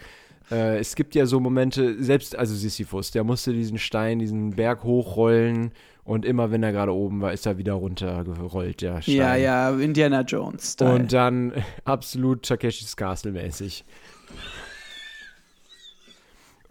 Äh, 0.50 0.79
es 0.79 0.95
gibt 0.95 1.14
ja 1.14 1.26
so 1.26 1.41
Momente, 1.41 2.03
selbst, 2.03 2.37
also 2.37 2.55
Sisyphus, 2.55 3.11
der 3.11 3.25
musste 3.25 3.53
diesen 3.53 3.79
Stein, 3.79 4.19
diesen 4.19 4.50
Berg 4.57 4.83
hochrollen 4.85 5.73
und 6.05 6.26
immer, 6.26 6.50
wenn 6.50 6.62
er 6.62 6.73
gerade 6.73 6.93
oben 6.93 7.23
war, 7.23 7.33
ist 7.33 7.47
er 7.47 7.57
wieder 7.57 7.73
runtergerollt, 7.75 8.83
der 8.83 9.00
Stein. 9.00 9.14
Ja, 9.14 9.37
ja, 9.37 9.71
Indiana 9.71 10.21
Jones. 10.21 10.73
Style. 10.73 10.95
Und 10.95 11.12
dann 11.14 11.53
absolut 11.85 12.43
Takeshis 12.43 12.95
Castle 12.97 13.33
mäßig. 13.33 13.85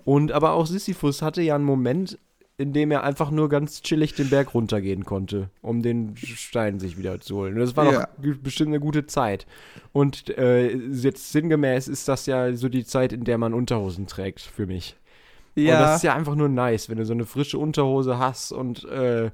Und 0.05 0.31
aber 0.33 0.51
auch 0.51 0.65
Sisyphus 0.67 1.21
hatte 1.21 1.41
ja 1.41 1.55
einen 1.55 1.63
Moment, 1.63 2.19
in 2.63 2.73
dem 2.73 2.89
er 2.91 3.03
einfach 3.03 3.29
nur 3.29 3.49
ganz 3.49 3.81
chillig 3.83 4.15
den 4.15 4.29
Berg 4.29 4.53
runtergehen 4.53 5.03
konnte, 5.05 5.49
um 5.61 5.81
den 5.83 6.15
Stein 6.15 6.79
sich 6.79 6.97
wieder 6.97 7.19
zu 7.19 7.35
holen. 7.35 7.53
Und 7.55 7.59
das 7.59 7.75
war 7.75 7.91
Ja. 7.91 8.07
doch 8.21 8.37
bestimmt 8.37 8.69
eine 8.69 8.79
gute 8.79 9.05
Zeit. 9.05 9.45
Und 9.91 10.35
äh, 10.37 10.73
jetzt 10.75 11.31
sinngemäß 11.33 11.87
ist 11.87 12.07
das 12.07 12.25
ja 12.25 12.53
so 12.55 12.69
die 12.69 12.85
Zeit, 12.85 13.13
in 13.13 13.25
der 13.25 13.37
man 13.37 13.53
Unterhosen 13.53 14.07
trägt, 14.07 14.39
für 14.41 14.65
mich. 14.65 14.95
Und 15.55 15.63
ja, 15.63 15.79
das 15.79 15.97
ist 15.97 16.03
ja 16.03 16.15
einfach 16.15 16.35
nur 16.35 16.49
nice, 16.49 16.89
wenn 16.89 16.97
du 16.97 17.05
so 17.05 17.13
eine 17.13 17.25
frische 17.25 17.59
Unterhose 17.59 18.17
hast 18.17 18.51
und 18.51 18.85
äh, 18.85 19.29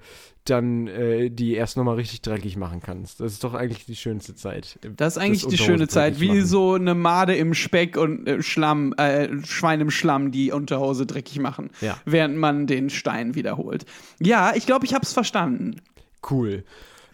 dann 0.45 0.87
äh, 0.87 1.29
die 1.29 1.53
erst 1.53 1.77
nochmal 1.77 1.95
richtig 1.95 2.21
dreckig 2.21 2.57
machen 2.57 2.81
kannst. 2.81 3.19
Das 3.19 3.31
ist 3.33 3.43
doch 3.43 3.53
eigentlich 3.53 3.85
die 3.85 3.95
schönste 3.95 4.35
Zeit. 4.35 4.79
das 4.97 5.15
ist 5.15 5.21
eigentlich 5.21 5.45
die 5.47 5.57
schöne 5.57 5.87
Zeit, 5.87 6.19
wie 6.19 6.29
machen. 6.29 6.45
so 6.45 6.73
eine 6.73 6.95
Made 6.95 7.35
im 7.35 7.53
Speck 7.53 7.97
und 7.97 8.27
äh, 8.27 8.41
Schlamm, 8.41 8.93
äh, 8.97 9.29
Schwein 9.45 9.79
im 9.81 9.91
Schlamm 9.91 10.31
die 10.31 10.51
Unterhose 10.51 11.05
dreckig 11.05 11.39
machen, 11.39 11.69
Ja. 11.81 11.97
während 12.05 12.35
man 12.37 12.67
den 12.67 12.89
Stein 12.89 13.35
wiederholt. 13.35 13.85
Ja, 14.19 14.53
ich 14.55 14.65
glaube, 14.65 14.85
ich 14.85 14.93
hab's 14.93 15.13
verstanden. 15.13 15.81
Cool. 16.29 16.63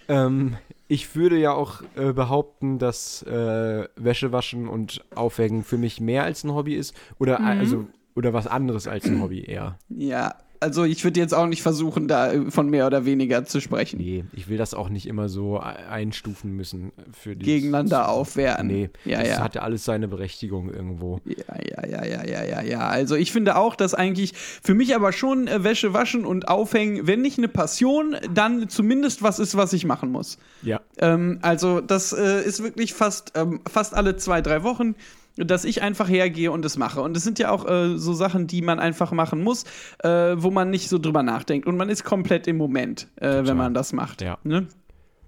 Ähm, 0.08 0.56
ich 0.88 1.16
würde 1.16 1.38
ja 1.38 1.52
auch 1.52 1.82
äh, 1.96 2.14
behaupten, 2.14 2.80
dass 2.80 3.22
äh, 3.24 3.88
Wäsche 3.96 4.32
waschen 4.32 4.68
und 4.68 5.04
Aufhängen 5.14 5.64
für 5.64 5.78
mich 5.78 6.00
mehr 6.00 6.24
als 6.24 6.44
ein 6.44 6.54
Hobby 6.54 6.76
ist. 6.76 6.96
Oder 7.20 7.40
Mhm. 7.40 7.46
also 7.46 7.88
oder 8.16 8.34
was 8.34 8.48
anderes 8.48 8.88
als 8.88 9.06
ein 9.06 9.22
Hobby 9.22 9.44
eher. 9.44 9.78
Ja, 9.90 10.36
also 10.60 10.84
ich 10.84 11.04
würde 11.04 11.20
jetzt 11.20 11.34
auch 11.34 11.48
nicht 11.48 11.62
versuchen, 11.62 12.08
da 12.08 12.32
äh, 12.32 12.50
von 12.50 12.70
mehr 12.70 12.88
oder 12.88 13.06
weniger 13.06 13.46
zu 13.46 13.60
sprechen. 13.60 13.98
Nee, 13.98 14.26
ich 14.34 14.48
will 14.48 14.58
das 14.58 14.74
auch 14.74 14.90
nicht 14.90 15.06
immer 15.06 15.30
so 15.30 15.58
e- 15.58 15.62
einstufen 15.62 16.52
müssen 16.52 16.92
für 17.12 17.36
Gegeneinander 17.36 18.10
aufwerten. 18.10 18.68
Nee, 18.68 18.90
ja, 19.04 19.20
das 19.20 19.30
ja. 19.30 19.44
hat 19.44 19.56
ja 19.56 19.62
alles 19.62 19.86
seine 19.86 20.08
Berechtigung 20.08 20.74
irgendwo. 20.74 21.20
Ja, 21.26 21.86
ja, 21.86 21.88
ja, 21.88 22.06
ja, 22.06 22.26
ja, 22.26 22.44
ja, 22.44 22.62
ja. 22.62 22.88
Also 22.88 23.16
ich 23.16 23.32
finde 23.32 23.58
auch, 23.58 23.76
dass 23.76 23.94
eigentlich 23.94 24.34
für 24.36 24.74
mich 24.74 24.96
aber 24.96 25.12
schon 25.12 25.48
äh, 25.48 25.64
Wäsche 25.64 25.94
waschen 25.94 26.26
und 26.26 26.48
aufhängen, 26.48 27.06
wenn 27.06 27.22
nicht 27.22 27.38
eine 27.38 27.48
Passion, 27.48 28.16
dann 28.34 28.70
zumindest 28.70 29.24
was 29.24 29.40
ist, 29.40 29.58
was 29.58 29.74
ich 29.74 29.86
machen 29.86 30.12
muss. 30.12 30.38
Ja. 30.62 30.82
Ähm, 30.98 31.40
also 31.42 31.82
das 31.82 32.14
äh, 32.14 32.44
ist 32.44 32.64
wirklich 32.64 32.94
fast, 32.94 33.34
ähm, 33.36 33.62
fast 33.70 33.94
alle 33.94 34.16
zwei, 34.16 34.42
drei 34.42 34.64
Wochen, 34.64 34.96
dass 35.38 35.66
ich 35.66 35.82
einfach 35.82 36.08
hergehe 36.10 36.52
und 36.52 36.64
es 36.66 36.78
mache. 36.78 37.02
Und 37.02 37.16
es 37.18 37.24
sind 37.24 37.40
ja 37.40 37.52
auch 37.52 37.68
äh, 37.68 37.98
so 37.98 38.14
Sachen, 38.14 38.48
die 38.48 38.62
man 38.62 38.80
einfach 38.80 39.12
machen 39.12 39.44
muss, 39.44 39.66
äh, 40.04 40.10
wo 40.38 40.52
man 40.52 40.70
nicht 40.70 40.90
so 40.90 40.98
drüber 40.98 41.24
nachdenkt. 41.24 41.68
Und 41.68 41.78
man 41.78 41.90
ist 41.90 42.04
komplett 42.04 42.48
im 42.48 42.58
Moment, 42.58 43.08
äh, 43.18 43.46
wenn 43.46 43.58
man 43.58 43.74
das 43.74 43.94
macht. 43.94 44.22
Ja. 44.22 44.38
Ne? 44.44 44.68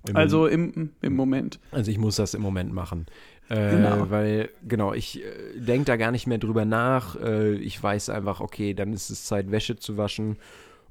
Im 0.08 0.16
Also 0.16 0.48
im, 0.48 0.92
im 1.02 1.16
Moment. 1.16 1.60
Also 1.72 1.92
ich 1.92 1.98
muss 1.98 2.16
das 2.16 2.34
im 2.34 2.42
Moment 2.42 2.74
machen. 2.74 3.08
Äh, 3.50 3.72
Genau. 3.72 4.10
Weil, 4.10 4.50
genau, 4.68 4.94
ich 4.94 5.24
äh, 5.24 5.60
denke 5.60 5.86
da 5.86 5.96
gar 5.96 6.12
nicht 6.12 6.28
mehr 6.28 6.38
drüber 6.38 6.66
nach. 6.66 7.16
Äh, 7.16 7.56
ich 7.56 7.82
weiß 7.82 8.10
einfach, 8.10 8.40
okay, 8.40 8.74
dann 8.74 8.94
ist 8.94 9.10
es 9.10 9.26
Zeit, 9.26 9.52
Wäsche 9.52 9.78
zu 9.78 9.98
waschen. 9.98 10.38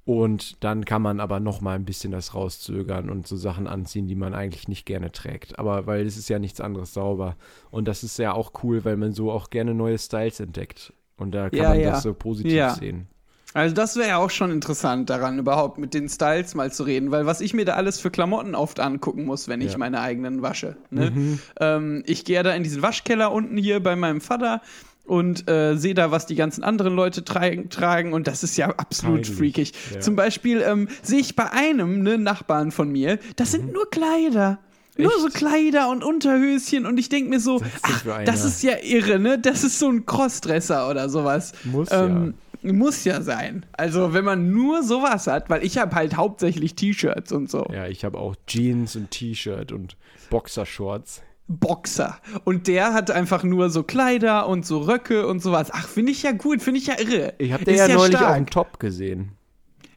Und 0.06 0.62
dann 0.62 0.84
kann 0.84 1.02
man 1.02 1.18
aber 1.18 1.40
noch 1.40 1.60
mal 1.60 1.74
ein 1.74 1.84
bisschen 1.84 2.12
das 2.12 2.32
rauszögern 2.32 3.10
und 3.10 3.26
so 3.26 3.36
Sachen 3.36 3.66
anziehen, 3.66 4.06
die 4.06 4.14
man 4.14 4.34
eigentlich 4.34 4.68
nicht 4.68 4.86
gerne 4.86 5.10
trägt. 5.10 5.58
Aber 5.58 5.86
weil 5.88 6.06
es 6.06 6.16
ist 6.16 6.28
ja 6.28 6.38
nichts 6.38 6.60
anderes 6.60 6.94
sauber. 6.94 7.36
Und 7.72 7.88
das 7.88 8.04
ist 8.04 8.16
ja 8.18 8.32
auch 8.32 8.52
cool, 8.62 8.84
weil 8.84 8.96
man 8.96 9.12
so 9.12 9.32
auch 9.32 9.50
gerne 9.50 9.74
neue 9.74 9.98
Styles 9.98 10.38
entdeckt. 10.38 10.92
Und 11.16 11.32
da 11.34 11.50
kann 11.50 11.58
Ja, 11.58 11.68
man 11.70 11.80
ja. 11.80 11.90
das 11.90 12.04
so 12.04 12.14
positiv 12.14 12.52
Ja. 12.52 12.72
sehen. 12.74 13.08
Also 13.52 13.74
das 13.74 13.96
wäre 13.96 14.08
ja 14.08 14.16
auch 14.18 14.30
schon 14.30 14.50
interessant 14.52 15.08
daran, 15.10 15.38
überhaupt 15.40 15.78
mit 15.78 15.92
den 15.94 16.08
Styles 16.08 16.54
mal 16.54 16.70
zu 16.70 16.84
reden, 16.84 17.10
weil 17.10 17.26
was 17.26 17.40
ich 17.40 17.52
mir 17.54 17.64
da 17.64 17.72
alles 17.72 17.98
für 17.98 18.10
Klamotten 18.10 18.54
oft 18.54 18.78
angucken 18.80 19.24
muss, 19.24 19.48
wenn 19.48 19.60
ich 19.60 19.72
Ja. 19.72 19.78
meine 19.78 20.02
eigenen 20.02 20.42
wasche. 20.42 20.76
Ne? 20.90 21.38
Ähm, 21.58 22.02
ich 22.06 22.24
gehe 22.24 22.36
ja 22.36 22.42
da 22.44 22.54
in 22.54 22.62
diesen 22.62 22.82
Waschkeller 22.82 23.32
unten 23.32 23.56
hier 23.56 23.82
bei 23.82 23.96
meinem 23.96 24.20
Vater 24.20 24.60
und 25.06 25.48
äh, 25.48 25.76
sehe 25.76 25.94
da, 25.94 26.10
was 26.10 26.26
die 26.26 26.34
ganzen 26.34 26.64
anderen 26.64 26.94
Leute 26.94 27.24
tragen, 27.24 27.70
tragen 27.70 28.12
und 28.12 28.26
das 28.26 28.42
ist 28.42 28.56
ja 28.56 28.68
absolut 28.68 29.22
Peinlich. 29.22 29.36
freakig. 29.36 29.72
Ja. 29.94 30.00
Zum 30.00 30.16
Beispiel 30.16 30.62
ähm, 30.62 30.88
sehe 31.02 31.20
ich 31.20 31.36
bei 31.36 31.50
einem 31.50 32.02
ne, 32.02 32.18
Nachbarn 32.18 32.70
von 32.70 32.90
mir, 32.90 33.18
das 33.36 33.52
sind 33.52 33.72
nur 33.72 33.88
Kleider. 33.90 34.58
Nur 34.98 35.12
Echt? 35.12 35.20
so 35.20 35.28
Kleider 35.28 35.90
und 35.90 36.02
Unterhöschen 36.02 36.86
und 36.86 36.98
ich 36.98 37.08
denke 37.08 37.28
mir 37.28 37.40
so, 37.40 37.58
ist 37.58 37.64
denn 37.84 38.12
ach, 38.12 38.24
das 38.24 38.44
ist 38.44 38.62
ja 38.62 38.72
irre, 38.82 39.18
ne? 39.18 39.38
Das 39.38 39.62
ist 39.62 39.78
so 39.78 39.90
ein 39.90 40.06
Crossdresser 40.06 40.88
oder 40.88 41.08
sowas. 41.10 41.52
Muss 41.64 41.88
ähm, 41.92 42.34
Muss 42.62 43.04
ja 43.04 43.20
sein. 43.20 43.66
Also, 43.72 44.14
wenn 44.14 44.24
man 44.24 44.50
nur 44.50 44.82
sowas 44.82 45.26
hat, 45.26 45.50
weil 45.50 45.64
ich 45.64 45.78
habe 45.78 45.94
halt 45.94 46.16
hauptsächlich 46.16 46.74
T-Shirts 46.74 47.30
und 47.32 47.50
so. 47.50 47.66
Ja, 47.72 47.86
ich 47.86 48.04
habe 48.04 48.18
auch 48.18 48.34
Jeans 48.46 48.96
und 48.96 49.10
T-Shirt 49.10 49.70
und 49.70 49.96
Boxershorts. 50.30 51.22
Boxer. 51.48 52.18
Und 52.44 52.66
der 52.66 52.92
hat 52.92 53.10
einfach 53.10 53.42
nur 53.44 53.70
so 53.70 53.82
Kleider 53.82 54.48
und 54.48 54.66
so 54.66 54.78
Röcke 54.80 55.26
und 55.26 55.40
sowas. 55.40 55.68
Ach, 55.72 55.86
finde 55.86 56.12
ich 56.12 56.22
ja 56.22 56.32
gut, 56.32 56.60
finde 56.62 56.80
ich 56.80 56.86
ja 56.88 56.94
irre. 56.98 57.34
Ich 57.38 57.52
habe 57.52 57.64
den 57.64 57.74
Ist 57.74 57.88
ja, 57.88 57.94
neulich 57.94 58.16
stark. 58.16 58.34
dem 58.36 58.46
Top 58.50 58.80
gesehen. 58.80 59.32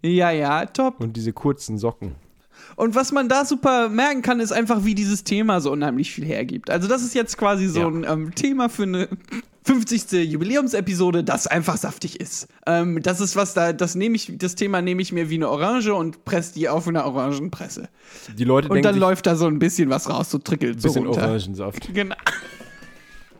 Ja, 0.01 0.31
ja, 0.31 0.65
top. 0.65 0.99
Und 1.01 1.17
diese 1.17 1.33
kurzen 1.33 1.77
Socken. 1.77 2.15
Und 2.75 2.95
was 2.95 3.11
man 3.11 3.27
da 3.27 3.45
super 3.45 3.89
merken 3.89 4.21
kann, 4.21 4.39
ist 4.39 4.51
einfach, 4.51 4.85
wie 4.85 4.95
dieses 4.95 5.23
Thema 5.23 5.59
so 5.59 5.71
unheimlich 5.71 6.11
viel 6.11 6.23
hergibt. 6.25 6.69
Also, 6.69 6.87
das 6.87 7.03
ist 7.03 7.13
jetzt 7.15 7.37
quasi 7.37 7.67
so 7.67 7.81
Ja. 7.81 7.87
ein 7.87 8.03
ähm, 8.07 8.35
Thema 8.35 8.69
für 8.69 8.83
eine 8.83 9.09
50. 9.63 10.31
Jubiläumsepisode, 10.31 11.23
das 11.23 11.47
einfach 11.47 11.77
saftig 11.77 12.19
ist. 12.19 12.47
Ähm, 12.65 13.01
das 13.01 13.19
ist 13.19 13.35
was 13.35 13.53
da, 13.53 13.73
das 13.73 13.95
nehme 13.95 14.15
ich, 14.15 14.31
das 14.37 14.55
Thema 14.55 14.81
nehme 14.81 15.01
ich 15.01 15.11
mir 15.11 15.29
wie 15.29 15.35
eine 15.35 15.49
Orange 15.49 15.93
und 15.93 16.25
presse 16.25 16.53
die 16.53 16.69
auf 16.69 16.87
einer 16.87 17.05
Orangenpresse. 17.05 17.89
Die 18.37 18.43
Leute 18.43 18.69
Und 18.69 18.75
denken 18.75 18.83
dann 18.85 18.93
sich, 18.95 19.01
läuft 19.01 19.25
da 19.27 19.35
so 19.35 19.47
ein 19.47 19.59
bisschen 19.59 19.89
was 19.89 20.09
raus, 20.09 20.31
so 20.31 20.37
trickelt 20.37 20.81
so 20.81 20.87
bisschen 20.87 21.05
runter. 21.05 21.23
Orangensaft. 21.23 21.93
Genau. 21.93 22.15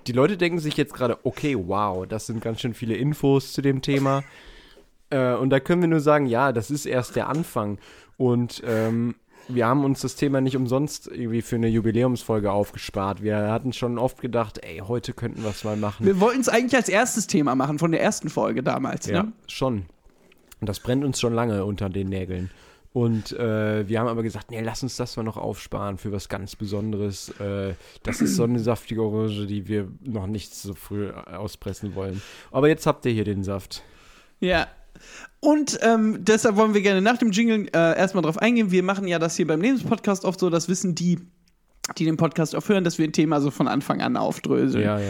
Die 0.08 0.12
Leute 0.12 0.38
denken 0.38 0.60
sich 0.60 0.76
jetzt 0.76 0.94
gerade, 0.94 1.20
okay, 1.24 1.56
wow, 1.58 2.06
das 2.08 2.26
sind 2.26 2.42
ganz 2.42 2.62
schön 2.62 2.74
viele 2.74 2.96
Infos 2.96 3.54
zu 3.54 3.62
dem 3.62 3.82
Thema. 3.82 4.24
Äh, 5.12 5.34
und 5.34 5.50
da 5.50 5.60
können 5.60 5.82
wir 5.82 5.90
nur 5.90 6.02
sagen, 6.02 6.28
ja, 6.28 6.52
das 6.52 6.70
ist 6.70 6.86
erst 6.86 7.16
der 7.16 7.30
Anfang. 7.30 7.80
Und 8.18 8.62
ähm, 8.64 9.16
wir 9.50 9.66
haben 9.68 9.84
uns 9.84 10.02
das 10.02 10.16
Thema 10.16 10.42
nicht 10.42 10.56
umsonst 10.56 11.08
irgendwie 11.08 11.42
für 11.42 11.56
eine 11.56 11.68
Jubiläumsfolge 11.68 12.52
aufgespart. 12.52 13.22
Wir 13.24 13.52
hatten 13.52 13.74
schon 13.74 13.98
oft 13.98 14.22
gedacht, 14.22 14.60
ey, 14.64 14.80
heute 14.88 15.14
könnten 15.14 15.44
wir 15.44 15.50
es 15.50 15.64
mal 15.64 15.76
machen. 15.76 16.06
Wir 16.06 16.20
wollten 16.20 16.42
es 16.42 16.50
eigentlich 16.50 16.76
als 16.76 16.88
erstes 16.90 17.28
Thema 17.28 17.56
machen 17.56 17.80
von 17.80 17.92
der 17.92 18.02
ersten 18.02 18.30
Folge 18.30 18.64
damals. 18.64 19.08
ja, 19.08 19.24
Ne? 19.24 19.34
schon. 19.48 19.86
Und 20.62 20.70
das 20.70 20.80
brennt 20.80 21.04
uns 21.04 21.20
schon 21.20 21.34
lange 21.34 21.66
unter 21.66 21.90
den 21.90 22.10
Nägeln. 22.10 22.52
Und 22.92 23.34
äh, 23.34 23.88
wir 23.88 24.00
haben 24.00 24.08
aber 24.08 24.24
gesagt, 24.24 24.50
nee, 24.52 24.62
lass 24.62 24.82
uns 24.82 24.96
das 24.98 25.16
mal 25.16 25.24
noch 25.24 25.38
aufsparen 25.38 25.98
für 25.98 26.12
was 26.12 26.28
ganz 26.28 26.56
Besonderes. 26.56 27.30
Äh, 27.40 27.76
das 28.04 28.20
ist 28.20 28.36
so 28.36 28.44
eine 28.44 28.60
saftige 28.60 29.04
Orange, 29.04 29.46
die 29.46 29.68
wir 29.68 29.88
noch 30.04 30.26
nicht 30.26 30.56
so 30.56 30.74
früh 30.74 31.12
auspressen 31.12 31.94
wollen. 31.96 32.22
Aber 32.52 32.68
jetzt 32.68 32.88
habt 32.88 33.06
ihr 33.06 33.12
hier 33.12 33.26
den 33.26 33.44
Saft. 33.44 33.84
Ja. 34.40 34.68
Und 35.40 35.80
ähm, 35.82 36.18
deshalb 36.26 36.56
wollen 36.58 36.74
wir 36.74 36.82
gerne 36.82 37.02
nach 37.02 37.18
dem 37.18 37.32
Jingle 37.32 37.68
äh, 37.74 37.98
erstmal 37.98 38.24
drauf 38.24 38.38
eingehen. 38.38 38.72
Wir 38.72 38.84
machen 38.84 39.08
ja 39.08 39.20
das 39.20 39.36
hier 39.36 39.48
beim 39.48 39.62
Lebenspodcast 39.62 40.26
oft 40.26 40.40
so, 40.40 40.50
das 40.50 40.68
wissen 40.68 40.96
die, 40.96 41.20
die 41.98 42.06
den 42.06 42.18
Podcast 42.18 42.56
auch 42.56 42.68
hören, 42.68 42.84
dass 42.84 42.98
wir 42.98 43.06
ein 43.08 43.14
Thema 43.14 43.40
so 43.40 43.50
von 43.52 43.68
Anfang 43.68 44.02
an 44.02 44.18
aufdröseln. 44.18 44.84
Ja, 44.84 45.00
ja. 45.00 45.06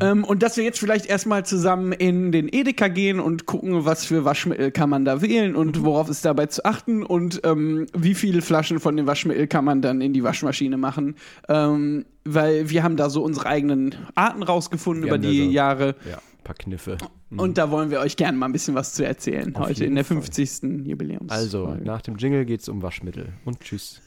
Ähm, 0.00 0.24
und 0.24 0.42
dass 0.42 0.56
wir 0.56 0.62
jetzt 0.64 0.78
vielleicht 0.78 1.06
erstmal 1.06 1.44
zusammen 1.44 1.92
in 1.92 2.32
den 2.32 2.48
Edeka 2.52 2.88
gehen 2.88 3.18
und 3.18 3.46
gucken, 3.46 3.84
was 3.84 4.04
für 4.04 4.24
Waschmittel 4.24 4.70
kann 4.70 4.88
man 4.88 5.04
da 5.04 5.20
wählen 5.20 5.56
und 5.56 5.82
worauf 5.82 6.08
ist 6.08 6.24
dabei 6.24 6.46
zu 6.46 6.64
achten 6.64 7.02
und 7.02 7.40
ähm, 7.44 7.86
wie 7.96 8.14
viele 8.14 8.40
Flaschen 8.42 8.78
von 8.78 8.96
dem 8.96 9.06
Waschmittel 9.06 9.46
kann 9.46 9.64
man 9.64 9.82
dann 9.82 10.00
in 10.00 10.12
die 10.12 10.22
Waschmaschine 10.22 10.76
machen. 10.76 11.16
Ähm, 11.48 12.04
weil 12.24 12.68
wir 12.70 12.82
haben 12.82 12.96
da 12.96 13.10
so 13.10 13.22
unsere 13.24 13.46
eigenen 13.46 13.94
Arten 14.14 14.42
rausgefunden 14.42 15.04
Wir 15.04 15.08
über 15.14 15.18
die 15.18 15.46
so- 15.46 15.50
Jahre. 15.50 15.96
Ja, 16.08 16.18
ein 16.40 16.44
paar 16.44 16.56
Kniffe. 16.56 16.98
Und 17.36 17.58
da 17.58 17.70
wollen 17.70 17.90
wir 17.90 18.00
euch 18.00 18.16
gerne 18.16 18.36
mal 18.36 18.46
ein 18.46 18.52
bisschen 18.52 18.74
was 18.74 18.94
zu 18.94 19.04
erzählen. 19.04 19.54
Auf 19.54 19.68
heute 19.68 19.84
in 19.84 19.94
der 19.94 20.04
Fall. 20.04 20.20
50. 20.22 20.86
Jubiläums. 20.86 21.30
Also, 21.30 21.76
nach 21.82 22.02
dem 22.02 22.16
Jingle 22.16 22.44
geht's 22.44 22.68
um 22.68 22.82
Waschmittel. 22.82 23.32
Und 23.44 23.60
tschüss. 23.60 24.00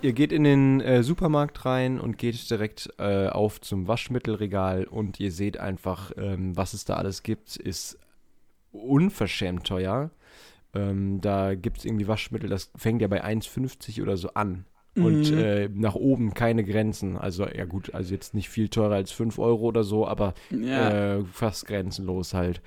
Ihr 0.00 0.12
geht 0.12 0.32
in 0.32 0.44
den 0.44 0.80
äh, 0.80 1.02
Supermarkt 1.02 1.64
rein 1.64 1.98
und 1.98 2.18
geht 2.18 2.48
direkt 2.50 2.88
äh, 2.98 3.26
auf 3.28 3.60
zum 3.60 3.88
Waschmittelregal 3.88 4.84
und 4.84 5.18
ihr 5.18 5.32
seht 5.32 5.58
einfach, 5.58 6.12
ähm, 6.16 6.56
was 6.56 6.72
es 6.72 6.84
da 6.84 6.94
alles 6.94 7.24
gibt, 7.24 7.56
ist 7.56 7.98
unverschämt 8.70 9.66
teuer. 9.66 10.10
Ähm, 10.78 11.20
da 11.20 11.54
gibt 11.54 11.78
es 11.78 11.84
irgendwie 11.84 12.08
Waschmittel, 12.08 12.48
das 12.48 12.70
fängt 12.76 13.02
ja 13.02 13.08
bei 13.08 13.24
1,50 13.24 14.02
oder 14.02 14.16
so 14.16 14.30
an. 14.34 14.64
Und 14.94 15.30
Mhm. 15.32 15.38
äh, 15.38 15.68
nach 15.68 15.94
oben 15.94 16.34
keine 16.34 16.64
Grenzen. 16.64 17.16
Also, 17.16 17.46
ja 17.46 17.64
gut, 17.66 17.94
also 17.94 18.12
jetzt 18.12 18.34
nicht 18.34 18.48
viel 18.48 18.68
teurer 18.68 18.94
als 18.96 19.12
5 19.12 19.38
Euro 19.38 19.66
oder 19.66 19.84
so, 19.84 20.06
aber 20.06 20.34
Ja. 20.50 21.16
äh, 21.18 21.24
fast 21.24 21.66
grenzenlos 21.66 22.34
halt. 22.34 22.60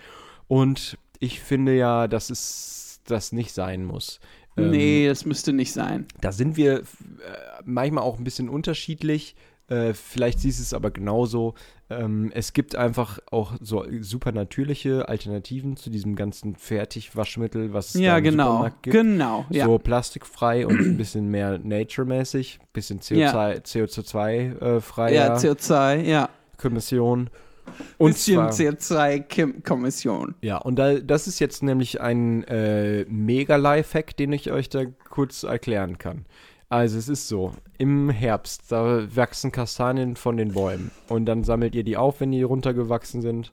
Und 0.47 0.97
ich 1.19 1.39
finde 1.41 1.75
ja, 1.75 2.07
dass 2.07 2.29
es 2.29 3.01
das 3.05 3.31
nicht 3.31 3.51
sein 3.53 3.83
muss. 3.83 4.19
Ähm, 4.57 4.69
nee, 4.71 5.07
das 5.07 5.25
müsste 5.25 5.51
nicht 5.53 5.73
sein. 5.73 6.05
Da 6.21 6.31
sind 6.31 6.55
wir 6.57 6.79
äh, 6.79 6.83
manchmal 7.65 8.03
auch 8.03 8.17
ein 8.17 8.23
bisschen 8.23 8.49
unterschiedlich. 8.49 9.35
Äh, 9.71 9.93
vielleicht 9.93 10.39
siehst 10.39 10.59
du 10.59 10.63
es 10.63 10.73
aber 10.73 10.91
genauso. 10.91 11.53
Ähm, 11.89 12.29
es 12.35 12.51
gibt 12.51 12.75
einfach 12.75 13.19
auch 13.31 13.53
so 13.61 13.85
super 14.01 14.33
natürliche 14.33 15.07
Alternativen 15.07 15.77
zu 15.77 15.89
diesem 15.89 16.15
ganzen 16.15 16.55
Fertigwaschmittel, 16.55 17.73
was 17.73 17.87
es 17.87 17.93
da 17.93 17.99
Ja, 17.99 18.17
im 18.17 18.23
genau. 18.25 18.47
Supermarkt 18.51 18.83
gibt. 18.83 18.95
Genau, 18.95 19.45
ja. 19.49 19.65
So 19.65 19.77
plastikfrei 19.77 20.67
und 20.67 20.77
ein 20.79 20.97
bisschen 20.97 21.29
mehr 21.29 21.57
naturemäßig, 21.57 22.59
bisschen 22.73 22.99
CO2, 22.99 23.61
CO2-frei, 23.63 25.13
ja, 25.13 25.35
CO2, 25.35 26.01
ja. 26.01 26.29
Kommission. 26.57 27.29
Und 27.97 28.13
Bisschen 28.13 28.51
zwar, 28.51 29.07
CO2-Kommission. 29.09 30.35
ja, 30.41 30.57
und 30.57 30.77
da, 30.77 30.95
das 30.95 31.27
ist 31.27 31.39
jetzt 31.39 31.63
nämlich 31.63 32.01
ein 32.01 32.43
äh, 32.43 33.05
Mega-Lifehack, 33.07 34.17
den 34.17 34.33
ich 34.33 34.51
euch 34.51 34.67
da 34.67 34.83
kurz 35.09 35.43
erklären 35.43 35.97
kann. 35.97 36.25
Also 36.71 36.97
es 36.97 37.09
ist 37.09 37.27
so, 37.27 37.51
im 37.77 38.09
Herbst, 38.09 38.71
da 38.71 39.05
wachsen 39.13 39.51
Kastanien 39.51 40.15
von 40.15 40.37
den 40.37 40.53
Bäumen 40.53 40.89
und 41.09 41.25
dann 41.25 41.43
sammelt 41.43 41.75
ihr 41.75 41.83
die 41.83 41.97
auf, 41.97 42.21
wenn 42.21 42.31
die 42.31 42.43
runtergewachsen 42.43 43.21
sind. 43.21 43.51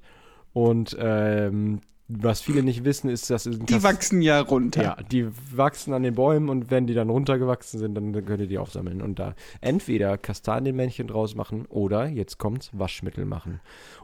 Und 0.53 0.97
ähm, 1.01 1.81
was 2.09 2.41
viele 2.41 2.63
nicht 2.63 2.85
wissen, 2.85 3.11
ist, 3.11 3.29
dass 3.29 3.45
Die 3.45 3.59
Kas- 3.67 3.83
wachsen 3.83 4.23
ja 4.23 4.41
runter. 4.41 4.83
Ja, 4.83 4.97
die 5.13 5.27
wachsen 5.55 5.93
an 5.93 6.03
den 6.03 6.15
Bäumen 6.15 6.49
und 6.49 6.71
wenn 6.71 6.87
die 6.87 6.95
dann 6.95 7.11
runtergewachsen 7.11 7.79
sind, 7.79 7.95
dann 7.95 8.13
könnt 8.25 8.41
ihr 8.41 8.47
die 8.47 8.57
aufsammeln 8.59 9.03
und 9.03 9.19
da 9.19 9.35
entweder 9.61 10.17
Kastanienmännchen 10.17 11.07
draus 11.09 11.35
machen 11.35 11.67
oder, 11.69 12.07
jetzt 12.07 12.39
kommt's, 12.39 12.71
Waschmittel 12.73 13.27
machen. 13.27 13.61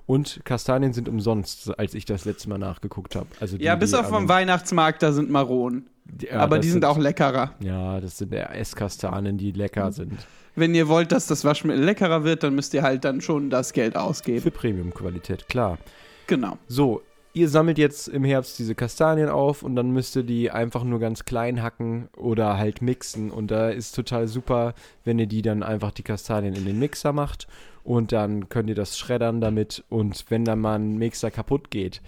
Und 0.07 0.41
Kastanien 0.45 0.93
sind 0.93 1.09
umsonst, 1.09 1.79
als 1.79 1.95
ich 1.95 2.05
das 2.05 2.27
letzte 2.27 2.51
Mal 2.51 2.59
nachgeguckt 2.59 3.17
habe. 3.17 3.27
Also 3.41 3.57
die, 3.57 3.65
Ja, 3.65 3.75
bis 3.75 3.91
die 3.93 3.97
auf 3.97 4.09
vom 4.09 4.25
den- 4.25 4.29
Weihnachtsmarkt, 4.29 5.03
da 5.03 5.13
sind 5.13 5.31
Maronen. 5.31 5.87
ja, 6.21 6.41
aber 6.41 6.59
die 6.59 6.69
sind 6.69 6.85
auch 6.85 6.99
leckerer. 6.99 7.55
Ja, 7.61 8.01
das 8.03 8.19
sind 8.19 8.33
Esskastanien, 8.35 9.39
die 9.39 9.53
lecker 9.53 9.93
sind. 9.93 10.13
Wenn 10.57 10.75
ihr 10.75 10.89
wollt, 10.89 11.11
dass 11.11 11.27
das 11.27 11.45
Waschmittel 11.45 11.83
leckerer 11.83 12.23
wird, 12.23 12.43
dann 12.43 12.55
müsst 12.55 12.75
ihr 12.75 12.83
halt 12.83 13.05
dann 13.05 13.23
schon 13.23 13.49
das 13.49 13.73
Geld 13.73 13.97
ausgeben. 13.97 14.43
Für 14.43 14.51
Premium-Qualität, 14.51 15.49
klar. 15.49 15.79
Genau. 16.27 16.59
So, 16.69 17.01
ihr 17.35 17.49
sammelt 17.49 17.79
jetzt 17.79 18.09
im 18.09 18.25
Herbst 18.25 18.59
diese 18.59 18.75
Kastanien 18.75 19.29
auf 19.29 19.63
und 19.63 19.77
dann 19.77 19.91
müsst 19.91 20.17
ihr 20.17 20.23
die 20.23 20.51
einfach 20.51 20.85
nur 20.85 21.01
ganz 21.01 21.25
klein 21.25 21.63
hacken 21.63 22.09
oder 22.17 22.57
halt 22.57 22.81
mixen. 22.81 23.31
Und 23.31 23.51
da 23.51 23.69
ist 23.71 23.95
total 23.95 24.29
super, 24.29 24.75
wenn 25.05 25.19
ihr 25.19 25.27
die 25.27 25.43
dann 25.43 25.63
einfach 25.63 25.91
die 25.91 26.03
Kastanien 26.05 26.55
in 26.55 26.65
den 26.65 26.79
Mixer 26.79 27.13
macht 27.13 27.47
und 27.83 28.13
dann 28.13 28.49
könnt 28.49 28.69
ihr 28.69 28.75
das 28.75 28.97
schreddern 28.99 29.41
damit. 29.41 29.85
Und 29.91 30.25
wenn 30.31 30.45
dann 30.45 30.61
mal 30.61 30.77
ein 30.79 30.97
Mixer 30.97 31.31
kaputt 31.31 31.71
geht, 31.71 32.01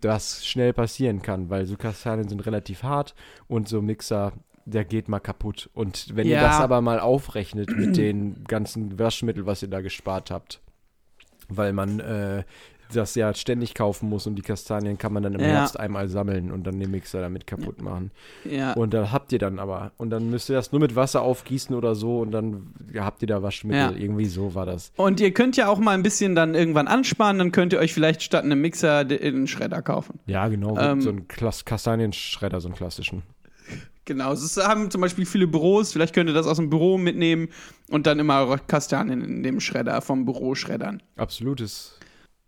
das 0.00 0.46
schnell 0.46 0.72
passieren 0.72 1.20
kann, 1.20 1.50
weil 1.50 1.66
so 1.66 1.76
Kastanien 1.76 2.28
sind 2.28 2.44
relativ 2.46 2.82
hart 2.82 3.14
und 3.48 3.68
so 3.68 3.78
ein 3.78 3.84
Mixer, 3.86 4.32
der 4.64 4.84
geht 4.86 5.08
mal 5.08 5.20
kaputt. 5.20 5.68
Und 5.74 6.16
wenn 6.16 6.26
ihr 6.26 6.36
Ja. 6.36 6.42
das 6.48 6.60
aber 6.60 6.80
mal 6.80 7.00
aufrechnet 7.00 7.70
mit 7.76 7.96
den 7.98 8.44
ganzen 8.44 8.98
Waschmittel, 8.98 9.44
was 9.44 9.62
ihr 9.62 9.68
da 9.68 9.82
gespart 9.82 10.30
habt, 10.30 10.60
weil 11.48 11.72
man 11.74 12.00
äh, 12.00 12.44
das 12.92 13.14
ja 13.14 13.34
ständig 13.34 13.74
kaufen 13.74 14.08
muss 14.08 14.26
und 14.26 14.36
die 14.36 14.42
Kastanien 14.42 14.98
kann 14.98 15.12
man 15.12 15.22
dann 15.22 15.34
im 15.34 15.40
Ja. 15.40 15.46
Herbst 15.46 15.78
einmal 15.78 16.08
sammeln 16.08 16.50
und 16.50 16.66
dann 16.66 16.78
den 16.78 16.90
Mixer 16.90 17.20
damit 17.20 17.46
kaputt 17.46 17.80
machen. 17.82 18.10
Ja. 18.44 18.72
Und 18.74 18.94
dann 18.94 19.12
habt 19.12 19.32
ihr 19.32 19.38
dann 19.38 19.58
aber, 19.58 19.92
und 19.96 20.10
dann 20.10 20.30
müsst 20.30 20.48
ihr 20.48 20.54
das 20.56 20.72
nur 20.72 20.80
mit 20.80 20.96
Wasser 20.96 21.22
aufgießen 21.22 21.74
oder 21.74 21.94
so 21.94 22.18
und 22.20 22.30
dann 22.32 22.72
habt 22.98 23.22
ihr 23.22 23.28
da 23.28 23.42
Waschmittel. 23.42 23.78
Ja. 23.80 23.90
Irgendwie 23.96 24.26
so 24.26 24.54
war 24.54 24.66
das. 24.66 24.92
Und 24.96 25.20
ihr 25.20 25.32
könnt 25.32 25.56
ja 25.56 25.68
auch 25.68 25.78
mal 25.78 25.92
ein 25.92 26.02
bisschen 26.02 26.34
dann 26.34 26.54
irgendwann 26.54 26.88
ansparen, 26.88 27.38
dann 27.38 27.52
könnt 27.52 27.72
ihr 27.72 27.78
euch 27.78 27.92
vielleicht 27.94 28.22
statt 28.22 28.44
einem 28.44 28.60
Mixer 28.60 28.98
einen 28.98 29.46
Schredder 29.46 29.82
kaufen. 29.82 30.18
Ja, 30.26 30.48
genau, 30.48 30.76
Ähm, 30.78 31.00
so 31.00 31.10
ein 31.10 31.28
Klas 31.28 31.64
Kastanienschredder, 31.64 32.60
so 32.60 32.68
einen 32.68 32.76
klassischen. 32.76 33.22
Genau, 34.06 34.30
das 34.30 34.56
haben 34.56 34.90
zum 34.90 35.02
Beispiel 35.02 35.24
viele 35.24 35.46
Büros, 35.46 35.92
vielleicht 35.92 36.14
könnt 36.14 36.28
ihr 36.28 36.34
das 36.34 36.46
aus 36.46 36.56
dem 36.56 36.68
Büro 36.70 36.98
mitnehmen 36.98 37.48
und 37.90 38.06
dann 38.08 38.18
immer 38.18 38.40
eure 38.40 38.58
Kastanien 38.58 39.22
in 39.22 39.42
dem 39.44 39.60
Schredder 39.60 40.00
vom 40.00 40.24
Büro 40.24 40.56
schreddern. 40.56 41.00
Absolutes. 41.16 41.96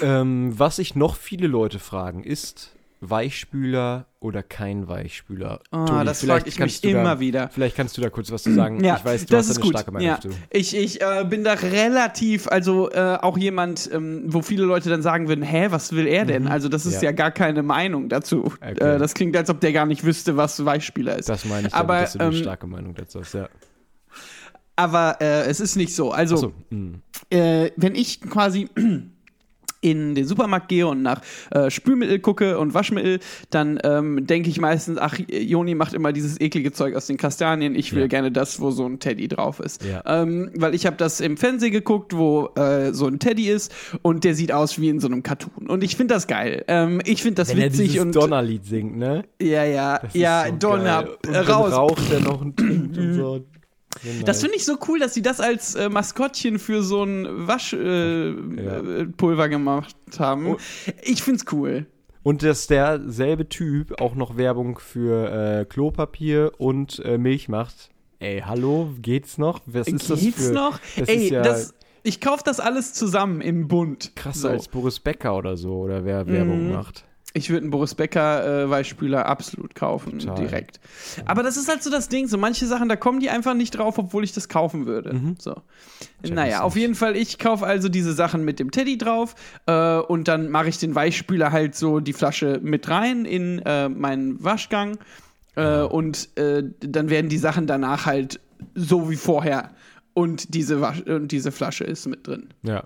Ähm, 0.02 0.52
was 0.58 0.76
sich 0.76 0.94
noch 0.94 1.16
viele 1.16 1.46
Leute 1.46 1.78
fragen, 1.78 2.24
ist 2.24 2.74
Weichspüler 3.02 4.06
oder 4.20 4.44
kein 4.44 4.86
Weichspüler? 4.86 5.60
Ah, 5.72 5.86
Toni, 5.86 6.04
das 6.04 6.24
frage 6.24 6.48
ich 6.48 6.58
mich 6.60 6.84
immer 6.84 7.16
da, 7.16 7.20
wieder. 7.20 7.48
Vielleicht 7.48 7.76
kannst 7.76 7.96
du 7.96 8.00
da 8.00 8.10
kurz 8.10 8.30
was 8.30 8.44
zu 8.44 8.54
sagen. 8.54 8.82
Ja, 8.82 8.96
ich 8.96 9.04
weiß, 9.04 9.26
du 9.26 9.34
das 9.34 9.48
hast 9.48 9.50
ist 9.50 9.56
eine 9.56 9.64
gut. 9.64 9.72
starke 9.74 9.90
Meinung 9.90 10.06
ja. 10.08 10.14
dazu. 10.14 10.30
Ich, 10.50 10.76
ich 10.76 11.00
äh, 11.00 11.24
bin 11.28 11.42
da 11.42 11.54
relativ, 11.54 12.46
also 12.46 12.90
äh, 12.92 13.18
auch 13.20 13.36
jemand, 13.36 13.90
ähm, 13.92 14.22
wo 14.26 14.40
viele 14.40 14.64
Leute 14.64 14.88
dann 14.88 15.02
sagen 15.02 15.26
würden, 15.26 15.42
hä, 15.42 15.66
was 15.70 15.92
will 15.92 16.06
er 16.06 16.24
denn? 16.24 16.46
Also 16.46 16.68
das 16.68 16.86
ist 16.86 17.02
Ja. 17.02 17.08
ja, 17.08 17.12
gar 17.12 17.32
keine 17.32 17.64
Meinung 17.64 18.08
dazu. 18.08 18.44
Okay. 18.44 18.72
Äh, 18.72 18.98
das 18.98 19.14
klingt, 19.14 19.36
als 19.36 19.50
ob 19.50 19.60
der 19.60 19.72
gar 19.72 19.86
nicht 19.86 20.04
wüsste, 20.04 20.36
was 20.36 20.64
Weichspieler 20.64 21.18
ist. 21.18 21.28
Das 21.28 21.44
meine 21.44 21.68
ich, 21.68 21.74
Aber, 21.74 21.94
damit, 21.94 22.04
dass 22.04 22.12
du 22.12 22.18
eine 22.20 22.36
ähm, 22.36 22.42
starke 22.42 22.66
Meinung 22.68 22.94
dazu 22.94 23.18
hast, 23.20 23.34
ja. 23.34 23.48
aber 24.76 25.16
äh, 25.20 25.46
es 25.46 25.58
ist 25.58 25.74
nicht 25.74 25.94
so. 25.96 26.12
Also, 26.12 26.36
Achso, 26.36 26.52
hm. 26.70 27.02
äh, 27.30 27.70
wenn 27.76 27.96
ich 27.96 28.20
quasi 28.20 28.68
in 29.82 30.14
den 30.14 30.24
Supermarkt 30.26 30.68
gehe 30.68 30.86
und 30.86 31.02
nach 31.02 31.20
äh, 31.50 31.70
Spülmittel 31.70 32.18
gucke 32.20 32.58
und 32.58 32.72
Waschmittel, 32.72 33.20
dann 33.50 33.78
ähm, 33.84 34.26
denke 34.26 34.48
ich 34.48 34.58
meistens, 34.58 34.96
ach, 34.96 35.18
Joni 35.28 35.74
macht 35.74 35.92
immer 35.92 36.12
dieses 36.12 36.40
eklige 36.40 36.72
Zeug 36.72 36.94
aus 36.96 37.06
den 37.08 37.18
Kastanien. 37.18 37.74
Ich 37.74 37.92
will 37.92 38.02
Ja. 38.02 38.06
gerne 38.08 38.32
das, 38.32 38.60
wo 38.60 38.70
so 38.70 38.86
ein 38.86 38.98
Teddy 39.00 39.28
drauf 39.28 39.60
ist. 39.60 39.84
Ja. 39.84 40.02
Ähm, 40.06 40.50
weil 40.56 40.74
ich 40.74 40.86
habe 40.86 40.96
das 40.96 41.20
im 41.20 41.36
Fernsehen 41.36 41.72
geguckt, 41.72 42.16
wo 42.16 42.48
äh, 42.56 42.92
so 42.94 43.06
ein 43.08 43.18
Teddy 43.18 43.50
ist 43.50 43.72
und 44.02 44.24
der 44.24 44.34
sieht 44.34 44.52
aus 44.52 44.80
wie 44.80 44.88
in 44.88 45.00
so 45.00 45.08
einem 45.08 45.22
Cartoon. 45.22 45.66
Und 45.68 45.84
ich 45.84 45.96
finde 45.96 46.14
das 46.14 46.26
geil. 46.26 46.64
Ähm, 46.68 47.02
ich 47.04 47.20
finde 47.22 47.42
das 47.42 47.50
Wenn 47.50 47.58
er 47.58 47.66
witzig 47.66 47.90
dieses 47.90 48.04
und 48.06 48.14
Donnerlied 48.14 48.64
singt, 48.64 48.96
ne? 48.96 49.24
ja, 49.40 49.64
ja, 49.64 49.98
Das 49.98 50.14
ja, 50.14 50.44
so 50.48 50.56
Donner, 50.56 51.08
äh, 51.28 51.36
raus. 51.38 51.72
raucht 51.72 52.12
er 52.12 52.20
noch 52.20 52.40
und 52.40 52.56
trinkt 52.56 52.96
und 52.96 53.14
so. 53.14 53.44
So 54.02 54.24
Das 54.24 54.40
finde 54.40 54.56
ich 54.56 54.64
so 54.64 54.76
cool, 54.88 54.98
dass 54.98 55.14
sie 55.14 55.22
das 55.22 55.40
als 55.40 55.74
äh, 55.74 55.88
Maskottchen 55.88 56.58
für 56.58 56.82
so 56.82 57.04
ein 57.04 57.26
Waschpulver 57.46 59.00
äh, 59.00 59.06
Pulver 59.16 59.48
gemacht 59.48 59.94
haben. 60.18 60.46
Oh. 60.46 60.56
Ich 61.02 61.22
find's 61.22 61.44
cool. 61.52 61.86
Und 62.22 62.42
dass 62.42 62.66
derselbe 62.68 63.48
Typ 63.48 64.00
auch 64.00 64.14
noch 64.14 64.36
Werbung 64.36 64.78
für 64.78 65.60
äh, 65.60 65.64
Klopapier 65.64 66.52
und 66.58 67.00
äh, 67.04 67.18
Milch 67.18 67.48
macht. 67.48 67.90
Ey, 68.20 68.42
hallo, 68.46 68.90
geht's 69.02 69.38
noch? 69.38 69.60
Was 69.66 69.88
ist 69.88 70.08
das 70.08 70.20
Geht's 70.20 70.46
für 70.46 70.52
noch? 70.52 70.78
Das 70.96 71.08
Ey, 71.08 71.28
ja 71.32 71.42
das, 71.42 71.74
ich 72.04 72.20
kaufe 72.20 72.42
das 72.44 72.60
alles 72.60 72.94
zusammen 72.94 73.40
im 73.40 73.66
Bund. 73.66 74.12
krasser 74.14 74.40
So. 74.40 74.48
als 74.48 74.68
Boris 74.68 75.00
Becker 75.00 75.36
oder 75.36 75.56
so, 75.56 75.78
oder 75.80 76.04
wer 76.04 76.26
Werbung 76.28 76.66
Mhm. 76.68 76.72
macht. 76.72 77.04
Ich 77.34 77.50
würde 77.50 77.62
einen 77.62 77.70
Boris 77.70 77.94
Becker 77.94 78.64
äh, 78.64 78.70
Weichspüler 78.70 79.26
absolut 79.26 79.74
kaufen, 79.74 80.18
Total. 80.18 80.36
direkt. 80.36 80.80
Aber 81.24 81.42
das 81.42 81.56
ist 81.56 81.68
halt 81.68 81.82
so 81.82 81.90
das 81.90 82.08
Ding, 82.08 82.28
so 82.28 82.36
manche 82.36 82.66
Sachen, 82.66 82.88
da 82.88 82.96
kommen 82.96 83.20
die 83.20 83.30
einfach 83.30 83.54
nicht 83.54 83.70
drauf, 83.70 83.98
obwohl 83.98 84.24
ich 84.24 84.32
das 84.32 84.48
kaufen 84.48 84.86
würde. 84.86 85.12
So. 85.38 85.54
Check 86.22 86.34
Naja, 86.34 86.60
auf 86.62 86.76
jeden 86.76 86.94
Fall, 86.94 87.16
ich 87.16 87.38
kaufe 87.38 87.66
also 87.66 87.88
diese 87.88 88.12
Sachen 88.12 88.44
mit 88.44 88.58
dem 88.58 88.70
Teddy 88.70 88.98
drauf 88.98 89.34
äh, 89.66 89.98
und 89.98 90.28
dann 90.28 90.50
mache 90.50 90.68
ich 90.68 90.78
den 90.78 90.94
Weichspüler 90.94 91.52
halt 91.52 91.74
so 91.74 92.00
die 92.00 92.12
Flasche 92.12 92.60
mit 92.62 92.88
rein 92.88 93.24
in 93.24 93.60
äh, 93.60 93.88
meinen 93.88 94.42
Waschgang 94.42 94.98
äh, 95.56 95.80
und 95.82 96.36
äh, 96.36 96.62
dann 96.80 97.10
werden 97.10 97.28
die 97.28 97.38
Sachen 97.38 97.66
danach 97.66 98.06
halt 98.06 98.40
so 98.74 99.10
wie 99.10 99.16
vorher 99.16 99.70
und 100.14 100.54
diese, 100.54 100.80
Wasch 100.80 101.02
und 101.02 101.32
diese 101.32 101.52
Flasche 101.52 101.84
ist 101.84 102.06
mit 102.06 102.26
drin. 102.26 102.48
Ja. 102.62 102.84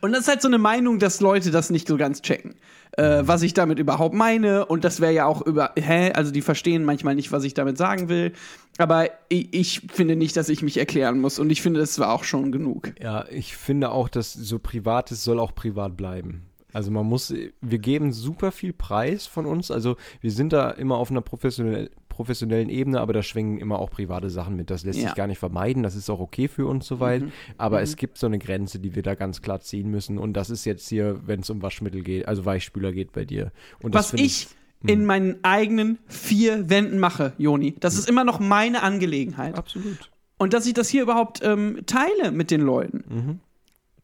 Und 0.00 0.12
das 0.12 0.22
ist 0.22 0.28
halt 0.28 0.42
so 0.42 0.48
eine 0.48 0.58
Meinung, 0.58 0.98
dass 0.98 1.20
Leute 1.20 1.50
das 1.50 1.70
nicht 1.70 1.88
so 1.88 1.96
ganz 1.96 2.22
checken. 2.22 2.54
Äh, 2.96 3.22
was 3.24 3.42
ich 3.42 3.54
damit 3.54 3.78
überhaupt 3.78 4.14
meine. 4.14 4.66
Und 4.66 4.84
das 4.84 5.00
wäre 5.00 5.12
ja 5.12 5.26
auch 5.26 5.42
über, 5.42 5.72
hä? 5.76 6.12
Also 6.12 6.30
die 6.30 6.42
verstehen 6.42 6.84
manchmal 6.84 7.14
nicht, 7.14 7.32
was 7.32 7.44
ich 7.44 7.54
damit 7.54 7.76
sagen 7.76 8.08
will. 8.08 8.32
Aber 8.78 9.08
ich, 9.28 9.52
ich 9.52 9.82
finde 9.92 10.16
nicht, 10.16 10.36
dass 10.36 10.48
ich 10.48 10.62
mich 10.62 10.78
erklären 10.78 11.20
muss. 11.20 11.38
Und 11.38 11.50
ich 11.50 11.62
finde, 11.62 11.80
das 11.80 11.98
war 11.98 12.12
auch 12.12 12.24
schon 12.24 12.52
genug. 12.52 12.92
Ja, 13.00 13.26
ich 13.30 13.56
finde 13.56 13.90
auch, 13.90 14.08
dass 14.08 14.32
so 14.32 14.58
Privates 14.58 15.24
soll 15.24 15.40
auch 15.40 15.54
privat 15.54 15.96
bleiben. 15.96 16.46
Also 16.72 16.90
man 16.90 17.06
muss, 17.06 17.32
wir 17.60 17.78
geben 17.78 18.12
super 18.12 18.50
viel 18.50 18.72
Preis 18.72 19.26
von 19.26 19.46
uns. 19.46 19.70
Also 19.70 19.96
wir 20.20 20.32
sind 20.32 20.52
da 20.52 20.70
immer 20.70 20.96
auf 20.96 21.10
einer 21.10 21.20
professionell, 21.20 21.90
professionellen 22.14 22.68
Ebene, 22.68 23.00
aber 23.00 23.12
da 23.12 23.22
schwingen 23.22 23.58
immer 23.58 23.78
auch 23.78 23.90
private 23.90 24.30
Sachen 24.30 24.56
mit. 24.56 24.70
Das 24.70 24.84
lässt 24.84 24.98
Ja. 24.98 25.06
sich 25.08 25.14
gar 25.14 25.26
nicht 25.26 25.38
vermeiden. 25.38 25.82
Das 25.82 25.94
ist 25.96 26.08
auch 26.10 26.20
okay 26.20 26.48
für 26.48 26.66
uns 26.66 26.86
soweit. 26.86 27.22
Mhm. 27.22 27.32
Aber 27.58 27.82
es 27.82 27.96
gibt 27.96 28.18
so 28.18 28.26
eine 28.26 28.38
Grenze, 28.38 28.78
die 28.78 28.94
wir 28.94 29.02
da 29.02 29.14
ganz 29.14 29.42
klar 29.42 29.60
ziehen 29.60 29.90
müssen. 29.90 30.18
Und 30.18 30.32
das 30.34 30.50
ist 30.50 30.64
jetzt 30.64 30.88
hier, 30.88 31.20
wenn 31.26 31.40
es 31.40 31.50
um 31.50 31.62
Waschmittel 31.62 32.02
geht, 32.02 32.26
also 32.28 32.44
Weichspüler 32.44 32.92
geht 32.92 33.12
bei 33.12 33.24
dir. 33.24 33.52
Und 33.82 33.94
Was 33.94 34.12
ich 34.14 34.48
in 34.86 35.04
meinen 35.06 35.42
eigenen 35.42 35.98
vier 36.06 36.68
Wänden 36.70 36.98
mache, 36.98 37.32
Joni, 37.38 37.74
das 37.80 37.96
ist 37.98 38.08
immer 38.08 38.24
noch 38.24 38.38
meine 38.40 38.82
Angelegenheit. 38.82 39.56
absolut. 39.56 40.10
Und 40.36 40.52
dass 40.52 40.66
ich 40.66 40.74
das 40.74 40.88
hier 40.88 41.02
überhaupt 41.02 41.40
ähm, 41.42 41.80
teile 41.86 42.32
mit 42.32 42.50
den 42.50 42.60
Leuten. 42.60 43.40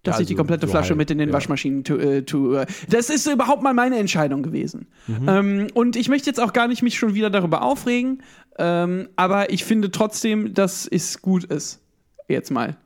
Dass 0.03 0.17
Ja, 0.17 0.21
ich 0.23 0.29
die 0.29 0.33
also 0.35 0.39
komplette 0.41 0.67
so 0.67 0.71
Flasche 0.71 0.91
halt, 0.91 0.99
mit 0.99 1.11
in 1.11 1.19
den 1.19 1.29
ja. 1.29 1.35
Waschmaschinen 1.35 1.85
tue. 1.85 2.25
Tu, 2.25 2.55
äh, 2.55 2.67
das 2.89 3.11
ist 3.11 3.27
überhaupt 3.27 3.63
mal 3.63 3.75
meine 3.75 3.99
Entscheidung 3.99 4.43
gewesen. 4.43 4.87
Mhm. 5.07 5.29
Ähm, 5.29 5.67
und 5.75 5.95
ich 5.97 6.09
möchte 6.09 6.31
jetzt 6.31 6.41
auch 6.41 6.55
gar 6.55 6.69
nicht 6.69 6.83
mich 6.83 6.97
schon 6.99 7.15
wieder 7.15 7.29
darüber 7.29 7.63
aufregen, 7.63 8.23
ähm, 8.59 9.09
aber 9.17 9.51
ich 9.53 9.65
finde 9.65 9.91
trotzdem, 9.91 10.55
dass 10.55 10.87
es 10.87 11.21
gut 11.21 11.45
ist. 11.45 11.81
Jetzt 12.29 12.51
mal. 12.51 12.77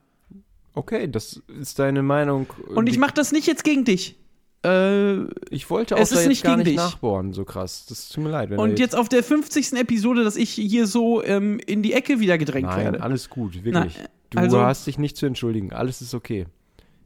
Okay, 0.74 1.09
das 1.09 1.40
ist 1.61 1.79
deine 1.79 2.03
Meinung. 2.03 2.46
Und 2.74 2.88
ich 2.88 2.98
mache 2.98 3.14
das 3.14 3.31
nicht 3.31 3.46
jetzt 3.46 3.62
gegen 3.62 3.85
dich. 3.85 4.18
Äh, 4.64 5.24
ich 5.50 5.68
wollte 5.70 5.94
auch 5.94 6.00
es 6.00 6.11
ist 6.11 6.20
jetzt 6.20 6.29
nicht 6.29 6.42
gar 6.42 6.57
gegen 6.57 6.64
nicht 6.68 6.79
dich. 6.79 6.85
nachbohren, 6.85 7.33
so 7.33 7.44
krass. 7.44 7.87
Das 7.88 8.09
tut 8.09 8.24
mir 8.24 8.31
leid. 8.31 8.50
Du 8.50 8.57
und 8.57 8.79
jetzt 8.81 8.96
auf 8.96 9.09
der 9.09 9.22
50. 9.22 9.74
Episode, 9.74 10.24
dass 10.24 10.37
ich 10.37 10.50
hier 10.50 10.87
so 10.88 11.22
ähm, 11.22 11.61
in 11.66 11.83
die 11.83 11.92
Ecke 11.92 12.18
wieder 12.18 12.38
gedrängt 12.38 12.68
Nein, 12.70 12.85
werde. 12.85 13.03
alles 13.03 13.31
gut, 13.31 13.55
wirklich. 13.62 13.72
Na, 13.74 13.87
du 14.31 14.38
also- 14.38 14.61
hast 14.62 14.87
dich 14.87 14.98
nicht 14.98 15.16
zu 15.16 15.27
entschuldigen. 15.27 15.72
Alles 15.72 16.00
ist 16.00 16.14
okay. 16.14 16.46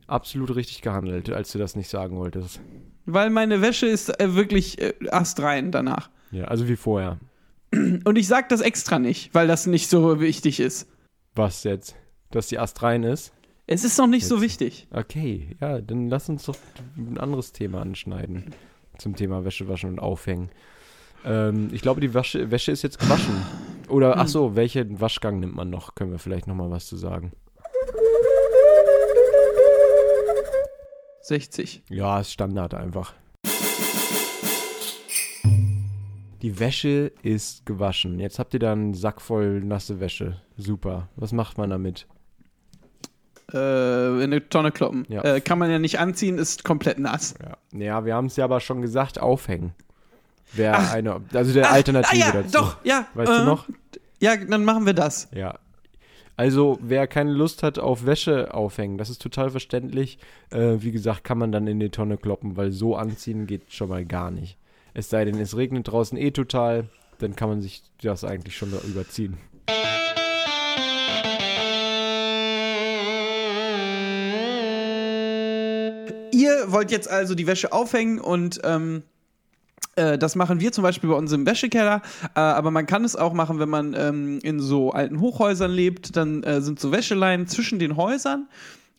Absolut 0.08 0.56
richtig 0.56 0.82
gehandelt, 0.82 1.30
als 1.30 1.52
du 1.52 1.58
das 1.58 1.76
nicht 1.76 1.88
sagen 1.88 2.16
wolltest. 2.16 2.60
Weil 3.06 3.30
meine 3.30 3.60
Wäsche 3.60 3.86
ist 3.86 4.20
äh, 4.20 4.34
wirklich 4.34 4.80
äh, 4.80 4.94
astrein 5.10 5.70
danach. 5.70 6.10
Ja, 6.30 6.46
also 6.46 6.66
wie 6.66 6.76
vorher. 6.76 7.18
Und 7.72 8.16
ich 8.16 8.26
sag 8.26 8.48
das 8.48 8.60
extra 8.60 8.98
nicht, 8.98 9.34
weil 9.34 9.46
das 9.46 9.66
nicht 9.66 9.88
so 9.88 10.20
wichtig 10.20 10.60
ist. 10.60 10.88
Was 11.34 11.62
jetzt? 11.64 11.94
Dass 12.30 12.48
die 12.48 12.58
Ast 12.58 12.82
rein 12.82 13.04
ist? 13.04 13.32
Es 13.66 13.84
ist 13.84 13.98
noch 13.98 14.06
nicht 14.06 14.26
so 14.26 14.36
Jetzt. 14.36 14.44
wichtig. 14.44 14.88
Okay, 14.90 15.54
ja, 15.60 15.82
dann 15.82 16.08
lass 16.08 16.30
uns 16.30 16.46
doch 16.46 16.56
ein 16.96 17.18
anderes 17.18 17.52
Thema 17.52 17.82
anschneiden. 17.82 18.54
Zum 18.96 19.14
Thema 19.14 19.44
Wäsche 19.44 19.68
waschen 19.68 19.90
und 19.90 19.98
aufhängen. 19.98 20.48
Ähm, 21.24 21.68
ich 21.72 21.82
glaube, 21.82 22.00
die 22.00 22.14
Wäsche, 22.14 22.50
Wäsche 22.50 22.72
ist 22.72 22.82
jetzt 22.82 22.98
gewaschen. 22.98 23.36
Oder, 23.88 24.16
ach 24.16 24.26
so, 24.26 24.56
welchen 24.56 25.00
Waschgang 25.00 25.38
nimmt 25.40 25.54
man 25.54 25.68
noch? 25.68 25.94
Können 25.94 26.10
wir 26.12 26.18
vielleicht 26.18 26.46
noch 26.46 26.54
mal 26.54 26.70
was 26.70 26.86
zu 26.86 26.96
sagen. 26.96 27.32
60. 31.28 31.82
Ja, 31.90 32.20
ist 32.20 32.32
Standard 32.32 32.72
einfach. 32.72 33.12
Die 36.40 36.58
Wäsche 36.58 37.12
ist 37.22 37.66
gewaschen. 37.66 38.18
Jetzt 38.18 38.38
habt 38.38 38.54
ihr 38.54 38.60
da 38.60 38.72
einen 38.72 38.94
Sack 38.94 39.20
voll 39.20 39.60
nasse 39.60 40.00
Wäsche. 40.00 40.40
Super. 40.56 41.08
Was 41.16 41.32
macht 41.32 41.58
man 41.58 41.68
damit? 41.68 42.06
Äh, 43.52 44.16
in 44.16 44.32
eine 44.32 44.48
Tonne 44.48 44.72
kloppen. 44.72 45.04
Ja. 45.08 45.22
Äh, 45.22 45.40
kann 45.42 45.58
man 45.58 45.70
ja 45.70 45.78
nicht 45.78 45.98
anziehen, 45.98 46.38
ist 46.38 46.64
komplett 46.64 46.98
nass. 46.98 47.34
Ja, 47.42 47.78
ja 47.78 48.04
wir 48.06 48.14
haben 48.14 48.26
es 48.26 48.36
ja 48.36 48.44
aber 48.44 48.60
schon 48.60 48.80
gesagt, 48.80 49.20
aufhängen. 49.20 49.74
Wäre 50.54 50.90
eine, 50.92 51.20
also 51.34 51.52
der 51.52 51.68
Ach, 51.68 51.72
Alternative 51.74 52.24
ah, 52.24 52.26
ja, 52.26 52.32
dazu. 52.32 52.52
doch, 52.52 52.76
ja. 52.84 53.06
Weißt 53.12 53.30
äh, 53.30 53.38
du 53.38 53.44
noch? 53.44 53.68
Ja, 54.18 54.34
dann 54.36 54.64
machen 54.64 54.86
wir 54.86 54.94
das. 54.94 55.28
Ja. 55.32 55.58
Also, 56.38 56.78
wer 56.80 57.08
keine 57.08 57.32
Lust 57.32 57.64
hat 57.64 57.80
auf 57.80 58.06
Wäsche 58.06 58.54
aufhängen, 58.54 58.96
das 58.96 59.10
ist 59.10 59.20
total 59.20 59.50
verständlich. 59.50 60.20
Äh, 60.50 60.76
wie 60.78 60.92
gesagt, 60.92 61.24
kann 61.24 61.36
man 61.36 61.50
dann 61.50 61.66
in 61.66 61.80
die 61.80 61.88
Tonne 61.88 62.16
kloppen, 62.16 62.56
weil 62.56 62.70
so 62.70 62.94
anziehen 62.94 63.48
geht 63.48 63.72
schon 63.72 63.88
mal 63.88 64.04
gar 64.04 64.30
nicht. 64.30 64.56
Es 64.94 65.10
sei 65.10 65.24
denn, 65.24 65.40
es 65.40 65.56
regnet 65.56 65.88
draußen 65.88 66.16
eh 66.16 66.30
total, 66.30 66.90
dann 67.18 67.34
kann 67.34 67.48
man 67.48 67.60
sich 67.60 67.82
das 68.00 68.22
eigentlich 68.22 68.56
schon 68.56 68.70
da 68.70 68.78
überziehen. 68.86 69.36
Ihr 76.30 76.70
wollt 76.70 76.92
jetzt 76.92 77.10
also 77.10 77.34
die 77.34 77.48
Wäsche 77.48 77.72
aufhängen 77.72 78.20
und 78.20 78.60
ähm, 78.62 79.02
äh, 79.98 80.18
das 80.18 80.36
machen 80.36 80.60
wir 80.60 80.72
zum 80.72 80.82
Beispiel 80.82 81.10
bei 81.10 81.16
uns 81.16 81.32
im 81.32 81.44
Wäschekeller. 81.46 82.02
Äh, 82.34 82.40
aber 82.40 82.70
man 82.70 82.86
kann 82.86 83.04
es 83.04 83.16
auch 83.16 83.32
machen, 83.32 83.58
wenn 83.58 83.68
man 83.68 83.94
ähm, 83.94 84.38
in 84.42 84.60
so 84.60 84.92
alten 84.92 85.20
Hochhäusern 85.20 85.70
lebt. 85.70 86.16
Dann 86.16 86.42
äh, 86.42 86.60
sind 86.60 86.80
so 86.80 86.92
Wäscheleinen 86.92 87.46
zwischen 87.46 87.78
den 87.78 87.96
Häusern. 87.96 88.48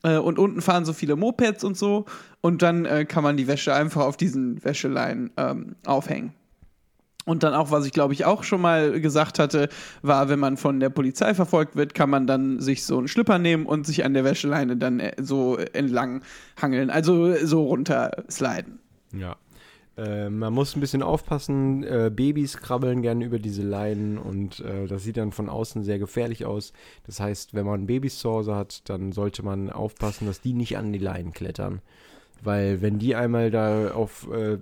Äh, 0.03 0.17
und 0.17 0.39
unten 0.39 0.61
fahren 0.61 0.85
so 0.85 0.93
viele 0.93 1.15
Mopeds 1.15 1.63
und 1.63 1.77
so. 1.77 2.05
Und 2.41 2.61
dann 2.61 2.85
äh, 2.85 3.05
kann 3.05 3.23
man 3.23 3.37
die 3.37 3.47
Wäsche 3.47 3.73
einfach 3.73 4.01
auf 4.01 4.17
diesen 4.17 4.63
Wäscheleinen 4.63 5.31
ähm, 5.37 5.75
aufhängen. 5.85 6.33
Und 7.25 7.43
dann 7.43 7.53
auch, 7.53 7.69
was 7.69 7.85
ich 7.85 7.91
glaube 7.91 8.13
ich 8.13 8.25
auch 8.25 8.43
schon 8.43 8.59
mal 8.59 8.99
gesagt 9.01 9.37
hatte, 9.37 9.69
war, 10.01 10.29
wenn 10.29 10.39
man 10.39 10.57
von 10.57 10.79
der 10.79 10.89
Polizei 10.89 11.35
verfolgt 11.35 11.75
wird, 11.75 11.93
kann 11.93 12.09
man 12.09 12.25
dann 12.25 12.59
sich 12.59 12.85
so 12.85 12.97
einen 12.97 13.07
Schlipper 13.07 13.37
nehmen 13.37 13.67
und 13.67 13.85
sich 13.85 14.03
an 14.03 14.15
der 14.15 14.23
Wäscheleine 14.23 14.77
dann 14.77 15.01
so 15.21 15.57
entlang 15.57 16.23
hangeln, 16.59 16.89
also 16.89 17.35
so 17.45 17.65
runter 17.65 18.23
sliden. 18.31 18.79
Ja. 19.13 19.35
Äh, 19.99 20.29
man 20.29 20.53
muss 20.53 20.75
ein 20.75 20.79
bisschen 20.79 21.03
aufpassen. 21.03 21.83
Äh, 21.83 22.11
Babys 22.13 22.57
krabbeln 22.57 23.01
gerne 23.01 23.25
über 23.25 23.39
diese 23.39 23.63
Leinen 23.63 24.17
und 24.17 24.59
äh, 24.61 24.87
das 24.87 25.03
sieht 25.03 25.17
dann 25.17 25.31
von 25.31 25.49
außen 25.49 25.83
sehr 25.83 25.99
gefährlich 25.99 26.45
aus. 26.45 26.71
Das 27.05 27.19
heißt, 27.19 27.53
wenn 27.53 27.65
man 27.65 27.87
Babys 27.87 28.19
zu 28.19 28.29
Hause 28.29 28.55
hat, 28.55 28.87
dann 28.89 29.11
sollte 29.11 29.43
man 29.43 29.69
aufpassen, 29.69 30.27
dass 30.27 30.41
die 30.41 30.53
nicht 30.53 30.77
an 30.77 30.93
die 30.93 30.99
Leinen 30.99 31.33
klettern. 31.33 31.81
Weil 32.41 32.81
wenn 32.81 32.99
die 32.99 33.15
einmal 33.15 33.51
da 33.51 33.91
auf, 33.91 34.29
äh, 34.31 34.59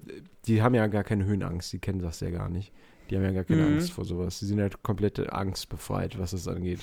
die 0.48 0.62
haben 0.64 0.74
ja 0.74 0.88
gar 0.88 1.04
keine 1.04 1.26
Höhenangst, 1.26 1.72
die 1.74 1.80
kennen 1.80 2.00
das 2.02 2.20
ja 2.22 2.32
gar 2.32 2.50
nicht. 2.50 2.72
Die 3.10 3.16
haben 3.16 3.24
ja 3.24 3.32
gar 3.32 3.44
keine 3.44 3.62
Mhm. 3.62 3.74
Angst 3.76 3.92
vor 3.92 4.06
sowas. 4.06 4.40
Die 4.40 4.46
sind 4.46 4.60
halt 4.60 4.82
komplett 4.82 5.32
angstbefreit, 5.32 6.18
was 6.20 6.32
das 6.32 6.48
angeht. 6.48 6.80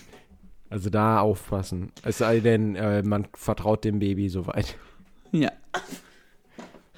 Also 0.71 0.91
da 0.91 1.21
aufpassen. 1.21 1.93
Es 2.03 2.19
sei 2.19 2.41
denn, 2.41 2.77
äh, 2.77 3.03
man 3.03 3.27
vertraut 3.35 3.85
dem 3.85 3.99
Baby 3.99 4.29
soweit. 4.29 4.77
Ja. 5.33 5.51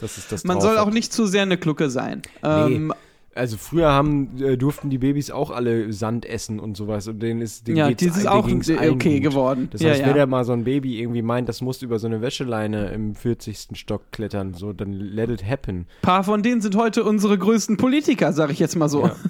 Das 0.00 0.18
ist 0.18 0.30
das 0.32 0.44
Man 0.44 0.60
soll 0.60 0.76
hat. 0.78 0.86
auch 0.86 0.90
nicht 0.90 1.12
zu 1.12 1.26
sehr 1.26 1.42
eine 1.42 1.56
Glucke 1.56 1.88
sein. 1.90 2.22
Ähm, 2.42 2.92
Also 3.34 3.58
früher 3.58 3.90
haben, 3.90 4.40
äh, 4.42 4.56
durften 4.56 4.88
die 4.88 4.96
Babys 4.96 5.30
auch 5.30 5.50
alle 5.50 5.92
Sand 5.92 6.24
essen 6.24 6.58
und 6.58 6.74
sowas 6.74 7.06
und 7.06 7.20
denen 7.20 7.42
ist 7.42 7.66
denen 7.66 7.76
Ja, 7.76 7.88
geht's 7.88 8.02
das 8.04 8.14
denen 8.22 8.28
auch 8.28 8.46
okay 8.48 9.20
gut. 9.20 9.30
geworden. 9.30 9.68
Das 9.70 9.82
ja, 9.82 9.90
heißt, 9.90 10.00
ja. 10.00 10.06
wenn 10.06 10.16
er 10.16 10.26
mal 10.26 10.42
so 10.46 10.52
ein 10.54 10.64
Baby 10.64 10.98
irgendwie 11.00 11.20
meint, 11.20 11.46
das 11.46 11.60
muss 11.60 11.82
über 11.82 11.98
so 11.98 12.06
eine 12.06 12.22
Wäscheleine 12.22 12.86
im 12.92 13.14
40. 13.14 13.68
Stock 13.74 14.10
klettern, 14.10 14.54
so, 14.54 14.72
dann 14.72 14.92
let 14.94 15.28
it 15.28 15.44
happen. 15.44 15.80
Ein 15.80 15.86
paar 16.00 16.24
von 16.24 16.42
denen 16.42 16.62
sind 16.62 16.76
heute 16.76 17.04
unsere 17.04 17.36
größten 17.36 17.76
Politiker, 17.76 18.32
sag 18.32 18.50
ich 18.50 18.58
jetzt 18.58 18.74
mal 18.76 18.88
so. 18.88 19.10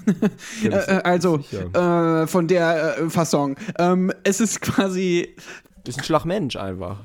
Äh, 0.63 1.01
also 1.03 1.41
äh, 1.75 2.27
von 2.29 2.47
der 2.47 2.99
äh, 2.99 3.11
Fasson. 3.11 3.57
Ähm, 3.79 4.13
es 4.23 4.41
ist 4.41 4.61
quasi 4.61 5.35
Ist 5.85 5.99
ein 5.99 6.05
Schlagmensch 6.05 6.55
einfach. 6.55 7.05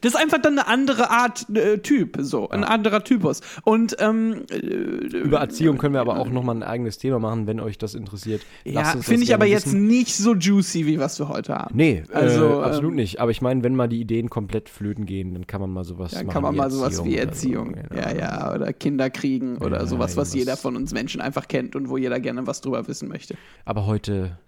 Das 0.00 0.14
ist 0.14 0.20
einfach 0.20 0.38
dann 0.38 0.58
eine 0.58 0.66
andere 0.68 1.10
Art 1.10 1.46
äh, 1.54 1.78
Typ, 1.78 2.16
so, 2.20 2.48
ein 2.50 2.64
anderer 2.64 3.04
Typus. 3.04 3.40
Und 3.64 3.96
ähm, 4.00 4.42
äh, 4.50 4.56
Über 4.56 5.38
Erziehung 5.38 5.78
können 5.78 5.94
wir 5.94 6.00
aber 6.00 6.18
auch 6.18 6.28
nochmal 6.28 6.56
ein 6.56 6.62
eigenes 6.62 6.98
Thema 6.98 7.18
machen, 7.18 7.46
wenn 7.46 7.60
euch 7.60 7.78
das 7.78 7.94
interessiert. 7.94 8.42
ja, 8.64 8.80
Lasst 8.82 9.04
finde 9.04 9.24
ich 9.24 9.34
aber 9.34 9.46
jetzt 9.46 9.66
wissen. 9.66 9.86
nicht 9.86 10.14
so 10.16 10.34
juicy, 10.34 10.86
wie 10.86 10.98
was 10.98 11.18
wir 11.18 11.28
heute 11.28 11.54
haben. 11.54 11.76
Nee, 11.76 12.02
Also, 12.12 12.60
äh, 12.60 12.64
absolut 12.64 12.90
ähm, 12.90 12.96
nicht. 12.96 13.20
Aber 13.20 13.30
ich 13.30 13.40
meine, 13.42 13.62
wenn 13.62 13.74
mal 13.76 13.88
die 13.88 14.00
Ideen 14.00 14.30
komplett 14.30 14.68
flöten 14.68 15.06
gehen, 15.06 15.34
dann 15.34 15.46
kann 15.46 15.60
man 15.60 15.70
mal 15.70 15.84
sowas 15.84 16.12
Dann 16.12 16.26
machen. 16.26 16.32
kann 16.34 16.42
man 16.42 16.56
mal 16.56 16.70
sowas 16.70 17.04
wie 17.04 17.12
so. 17.14 17.18
Erziehung, 17.18 17.72
Genau. 17.74 18.00
ja, 18.02 18.14
ja, 18.14 18.54
oder 18.54 18.72
Kinder 18.72 19.10
kriegen 19.10 19.58
oder 19.58 19.80
Ja, 19.80 19.86
sowas, 19.86 20.16
was 20.16 20.34
jeder 20.34 20.56
von 20.56 20.76
uns 20.76 20.92
Menschen 20.92 21.20
einfach 21.20 21.48
kennt 21.48 21.76
und 21.76 21.88
wo 21.88 21.96
jeder 21.96 22.20
gerne 22.20 22.46
was 22.46 22.60
drüber 22.60 22.86
wissen 22.88 23.08
möchte. 23.08 23.34
Aber 23.64 23.86
heute 23.86 24.38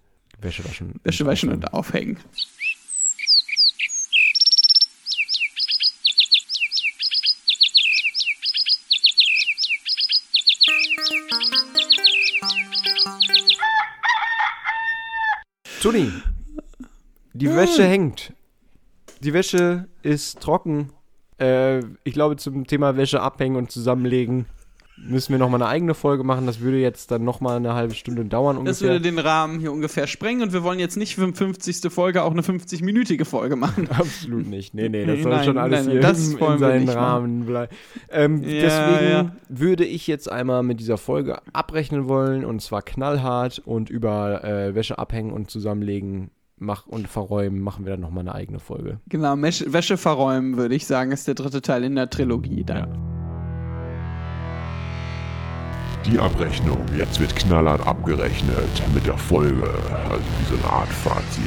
Wäsche 0.40 0.64
waschen. 0.64 1.00
Wäsche 1.04 1.24
waschen 1.26 1.50
und 1.52 1.72
aufhängen. 1.72 2.18
Toni, 15.84 16.10
die 17.34 17.46
Hm. 17.46 17.56
Wäsche 17.56 17.84
hängt. 17.84 18.32
Die 19.20 19.34
Wäsche 19.34 19.86
ist 20.00 20.40
trocken. 20.40 20.94
Äh, 21.38 21.80
ich 22.04 22.14
glaube, 22.14 22.36
zum 22.36 22.66
Thema 22.66 22.96
Wäsche 22.96 23.20
abhängen 23.20 23.56
und 23.56 23.70
zusammenlegen 23.70 24.46
müssen 24.96 25.32
wir 25.32 25.38
nochmal 25.38 25.60
eine 25.60 25.70
eigene 25.70 25.94
Folge 25.94 26.24
machen. 26.24 26.46
Das 26.46 26.60
würde 26.60 26.78
jetzt 26.78 27.10
dann 27.10 27.24
nochmal 27.24 27.56
eine 27.56 27.74
halbe 27.74 27.94
Stunde 27.94 28.24
dauern 28.24 28.56
Das 28.64 28.80
ungefähr. 28.80 28.88
würde 28.90 29.00
den 29.02 29.18
Rahmen 29.18 29.58
hier 29.60 29.72
ungefähr 29.72 30.06
sprengen 30.06 30.42
und 30.42 30.52
wir 30.52 30.62
wollen 30.62 30.78
jetzt 30.78 30.96
nicht 30.96 31.16
für 31.16 31.26
die 31.26 31.32
50. 31.32 31.92
Folge 31.92 32.22
auch 32.22 32.30
eine 32.30 32.42
50-minütige 32.42 33.24
Folge 33.24 33.56
machen. 33.56 33.88
Absolut 33.90 34.46
nicht. 34.46 34.74
Nee, 34.74 34.88
nee, 34.88 35.04
das 35.04 35.22
soll 35.22 35.32
Nein, 35.32 35.44
schon 35.44 35.58
alles 35.58 35.84
nein, 35.84 35.92
hier 35.92 36.00
das 36.00 36.28
in, 36.28 36.38
in 36.38 36.58
seinen. 36.58 36.88
Rahmen 36.88 37.46
bleiben. 37.46 37.74
Ähm, 38.10 38.42
Ja, 38.42 38.48
deswegen 38.60 39.10
ja. 39.10 39.36
würde 39.48 39.84
ich 39.84 40.06
jetzt 40.06 40.30
einmal 40.30 40.62
mit 40.62 40.80
dieser 40.80 40.98
Folge 40.98 41.38
abrechnen 41.52 42.08
wollen 42.08 42.44
und 42.44 42.62
zwar 42.62 42.82
knallhart 42.82 43.60
und 43.64 43.90
über 43.90 44.44
äh, 44.44 44.74
Wäsche 44.74 44.98
abhängen 44.98 45.32
und 45.32 45.50
zusammenlegen 45.50 46.30
mach 46.56 46.86
und 46.86 47.08
verräumen 47.08 47.60
machen 47.60 47.84
wir 47.84 47.92
dann 47.92 48.00
nochmal 48.00 48.20
eine 48.20 48.34
eigene 48.34 48.60
Folge. 48.60 49.00
Genau, 49.08 49.34
Wäsche 49.36 49.96
verräumen, 49.96 50.56
würde 50.56 50.74
ich 50.74 50.86
sagen, 50.86 51.10
ist 51.10 51.26
der 51.26 51.34
dritte 51.34 51.62
Teil 51.62 51.84
in 51.84 51.96
der 51.96 52.10
Trilogie 52.10 52.64
dann. 52.64 53.13
Die 56.06 56.18
Abrechnung. 56.18 56.84
Jetzt 56.96 57.18
wird 57.18 57.34
knallhart 57.34 57.86
abgerechnet 57.86 58.82
mit 58.92 59.06
der 59.06 59.16
Folge. 59.16 59.68
Also 60.10 60.24
wie 60.38 60.44
so 60.50 60.62
eine 60.62 60.72
Art 60.72 60.88
Fazit. 60.88 61.44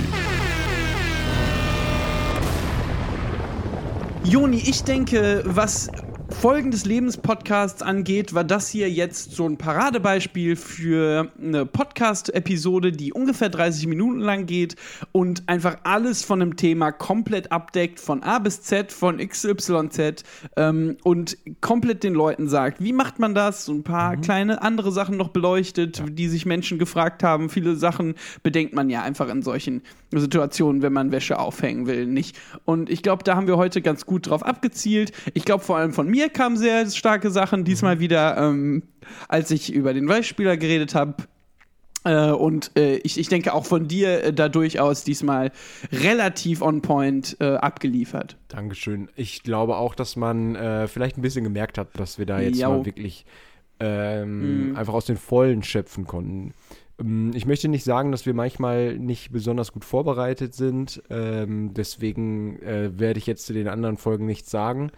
Joni, 4.24 4.58
ich 4.58 4.84
denke, 4.84 5.43
was 5.46 5.89
Folgen 6.30 6.72
des 6.72 6.86
Lebens-Podcasts 6.86 7.82
angeht, 7.82 8.34
war 8.34 8.44
das 8.44 8.70
hier 8.70 8.92
jetzt 8.92 9.32
so 9.32 9.48
ein 9.48 9.58
Paradebeispiel 9.58 10.56
für 10.56 11.32
eine 11.42 11.66
Podcast-Episode, 11.66 12.92
die 12.92 13.12
ungefähr 13.12 13.50
30 13.50 13.88
Minuten 13.88 14.20
lang 14.20 14.46
geht 14.46 14.76
und 15.13 15.48
einfach 15.48 15.78
alles 15.84 16.24
von 16.24 16.42
einem 16.42 16.56
Thema 16.56 16.92
komplett 16.92 17.52
abdeckt, 17.52 18.00
von 18.00 18.24
A 18.24 18.40
bis 18.40 18.62
Z, 18.62 18.92
von 18.92 19.18
XYZ 19.18 20.24
ähm, 20.58 20.98
und 21.04 21.38
komplett 21.62 22.04
den 22.04 22.13
Leuten 22.13 22.48
sagt, 22.50 22.84
wie 22.84 22.94
macht 22.94 23.20
man 23.20 23.34
das? 23.34 23.66
So 23.66 23.74
ein 23.74 23.84
paar 23.84 24.18
kleine 24.18 24.62
andere 24.62 24.92
Sachen 24.92 25.18
noch 25.18 25.30
beleuchtet, 25.30 26.04
die 26.10 26.28
sich 26.28 26.46
Menschen 26.46 26.78
gefragt 26.78 27.24
haben. 27.24 27.50
Viele 27.50 27.76
Sachen 27.78 28.16
bedenkt 28.44 28.74
man 28.74 28.90
ja 28.90 29.02
einfach 29.02 29.30
in 29.30 29.42
solchen 29.42 29.82
Situationen, 30.12 30.82
wenn 30.82 30.94
man 30.94 31.12
Wäsche 31.12 31.40
aufhängen 31.40 31.88
will, 31.88 32.06
nicht. 32.06 32.38
Und 32.66 32.90
ich 32.90 33.02
glaube, 33.02 33.24
da 33.24 33.36
haben 33.36 33.48
wir 33.48 33.58
heute 33.58 33.82
ganz 33.82 34.06
gut 34.06 34.28
drauf 34.28 34.44
abgezielt. 34.44 35.13
Ich 35.34 35.46
glaube, 35.46 35.63
vor 35.63 35.78
allem 35.78 35.94
von 35.94 36.08
mir 36.08 36.16
kamen 36.30 36.58
sehr 36.58 36.89
starke 36.89 37.30
Sachen. 37.30 37.63
Diesmal 37.63 37.99
wieder, 37.99 38.38
ähm, 38.38 38.84
als 39.27 39.51
ich 39.51 39.71
über 39.71 39.93
den 39.93 40.08
Weichspieler 40.08 40.58
geredet 40.58 40.95
habe. 40.95 41.15
Äh, 42.03 42.32
und 42.32 42.71
äh, 42.77 42.97
ich, 42.97 43.19
ich 43.19 43.27
denke 43.27 43.53
auch 43.53 43.65
von 43.65 43.88
dir 43.88 44.23
äh, 44.23 44.34
da 44.34 44.49
durchaus 44.49 45.03
diesmal 45.03 45.51
relativ 45.91 46.62
on 46.62 46.82
point 46.82 47.38
äh, 47.39 47.56
abgeliefert. 47.56 48.38
Dankeschön. 48.47 49.10
Ich 49.15 49.43
glaube 49.43 49.75
auch, 49.77 49.95
dass 49.95 50.15
man 50.15 50.56
äh, 50.56 50.88
vielleicht 50.88 51.17
ein 51.17 51.21
bisschen 51.21 51.43
gemerkt 51.43 51.77
hat, 51.77 51.89
dass 51.99 52.17
wir 52.17 52.25
da 52.25 52.39
jetzt 52.39 52.60
Jau. 52.60 52.77
mal 52.77 52.86
wirklich 52.86 53.25
ähm, 53.80 54.73
einfach 54.75 54.93
aus 54.93 55.06
den 55.06 55.17
Vollen 55.17 55.63
schöpfen 55.63 56.08
konnten. 56.08 56.53
Ähm, 56.99 57.32
Ich 57.36 57.45
möchte 57.45 57.67
nicht 57.67 57.84
sagen, 57.84 58.12
dass 58.12 58.25
wir 58.25 58.34
manchmal 58.34 58.97
nicht 58.97 59.32
besonders 59.32 59.71
gut 59.71 59.86
vorbereitet 59.86 60.53
sind. 60.53 61.01
Ähm, 61.10 61.73
deswegen 61.73 62.62
äh, 62.62 62.97
werde 62.97 63.19
ich 63.19 63.27
jetzt 63.27 63.45
zu 63.45 63.53
den 63.53 63.67
anderen 63.67 63.97
Folgen 63.97 64.25
nichts 64.25 64.49
sagen. 64.49 64.91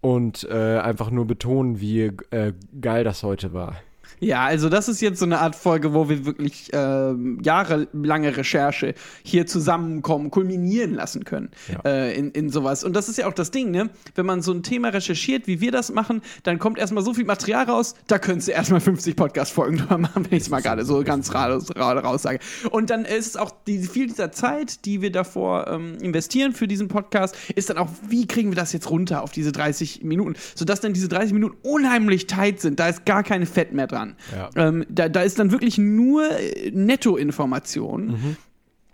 Und 0.00 0.48
äh, 0.48 0.78
einfach 0.78 1.10
nur 1.10 1.26
betonen, 1.26 1.80
wie 1.80 2.12
äh, 2.30 2.52
geil 2.80 3.04
das 3.04 3.22
heute 3.22 3.52
war. 3.52 3.76
Ja, 4.20 4.44
also 4.44 4.68
das 4.68 4.88
ist 4.88 5.00
jetzt 5.00 5.18
so 5.18 5.24
eine 5.24 5.38
Art 5.40 5.54
Folge, 5.56 5.94
wo 5.94 6.08
wir 6.08 6.26
wirklich 6.26 6.70
ähm, 6.72 7.38
jahrelange 7.42 8.36
Recherche 8.36 8.94
hier 9.22 9.46
zusammenkommen, 9.46 10.30
kulminieren 10.30 10.94
lassen 10.94 11.24
können 11.24 11.50
Ja. 11.72 11.80
äh, 11.90 12.14
in, 12.18 12.30
in 12.32 12.50
sowas. 12.50 12.84
Und 12.84 12.94
das 12.94 13.08
ist 13.08 13.18
ja 13.18 13.26
auch 13.28 13.32
das 13.32 13.50
Ding, 13.50 13.70
ne? 13.70 13.90
Wenn 14.14 14.26
man 14.26 14.42
so 14.42 14.52
ein 14.52 14.62
Thema 14.62 14.88
recherchiert, 14.88 15.46
wie 15.46 15.60
wir 15.60 15.72
das 15.72 15.92
machen, 15.92 16.22
dann 16.42 16.58
kommt 16.58 16.78
erstmal 16.78 17.04
so 17.04 17.14
viel 17.14 17.24
Material 17.24 17.64
raus, 17.64 17.94
da 18.06 18.18
könntest 18.18 18.48
du 18.48 18.52
erstmal 18.52 18.80
50 18.80 19.16
Podcast-Folgen 19.16 19.78
drüber 19.78 19.98
machen, 19.98 20.26
wenn 20.28 20.36
ich 20.36 20.44
es 20.44 20.50
mal 20.50 20.60
gerade 20.62 20.84
so 20.84 21.02
ganz 21.04 21.34
raus, 21.34 21.66
raus, 21.76 22.04
raus 22.04 22.22
sage. 22.22 22.38
Und 22.70 22.90
dann 22.90 23.04
ist 23.04 23.26
es 23.26 23.36
auch 23.36 23.50
die, 23.66 23.78
viel 23.78 24.06
dieser 24.08 24.32
Zeit, 24.32 24.84
die 24.84 25.00
wir 25.02 25.12
davor 25.12 25.68
ähm, 25.68 25.96
investieren 26.00 26.52
für 26.52 26.66
diesen 26.68 26.88
Podcast, 26.88 27.36
ist 27.54 27.70
dann 27.70 27.78
auch, 27.78 27.88
wie 28.08 28.26
kriegen 28.26 28.50
wir 28.50 28.56
das 28.56 28.72
jetzt 28.72 28.90
runter 28.90 29.22
auf 29.22 29.30
diese 29.32 29.52
30 29.52 30.02
Minuten, 30.02 30.34
sodass 30.54 30.80
dann 30.80 30.92
diese 30.92 31.08
30 31.08 31.32
Minuten 31.32 31.56
unheimlich 31.62 32.26
tight 32.26 32.60
sind. 32.60 32.80
Da 32.80 32.88
ist 32.88 33.04
gar 33.04 33.22
keine 33.22 33.46
Fett 33.46 33.72
mehr 33.72 33.86
dran. 33.86 33.97
Ja. 34.34 34.50
Ähm, 34.56 34.84
da, 34.88 35.08
da 35.08 35.22
ist 35.22 35.38
dann 35.38 35.50
wirklich 35.50 35.78
nur 35.78 36.30
äh, 36.30 36.70
Nettoinformation. 36.70 38.06
Mhm. 38.06 38.36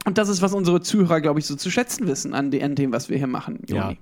Und 0.05 0.19
das 0.19 0.29
ist, 0.29 0.43
was 0.43 0.53
unsere 0.53 0.81
Zuhörer, 0.81 1.21
glaube 1.21 1.40
ich, 1.40 1.47
so 1.47 1.57
zu 1.57 1.71
schätzen 1.71 2.07
wissen 2.07 2.35
an, 2.35 2.51
de 2.51 2.62
an 2.62 2.75
dem, 2.75 2.93
was 2.93 3.09
wir 3.09 3.17
hier 3.17 3.27
machen. 3.27 3.61
Ja. 3.69 3.85
Joni. 3.85 3.99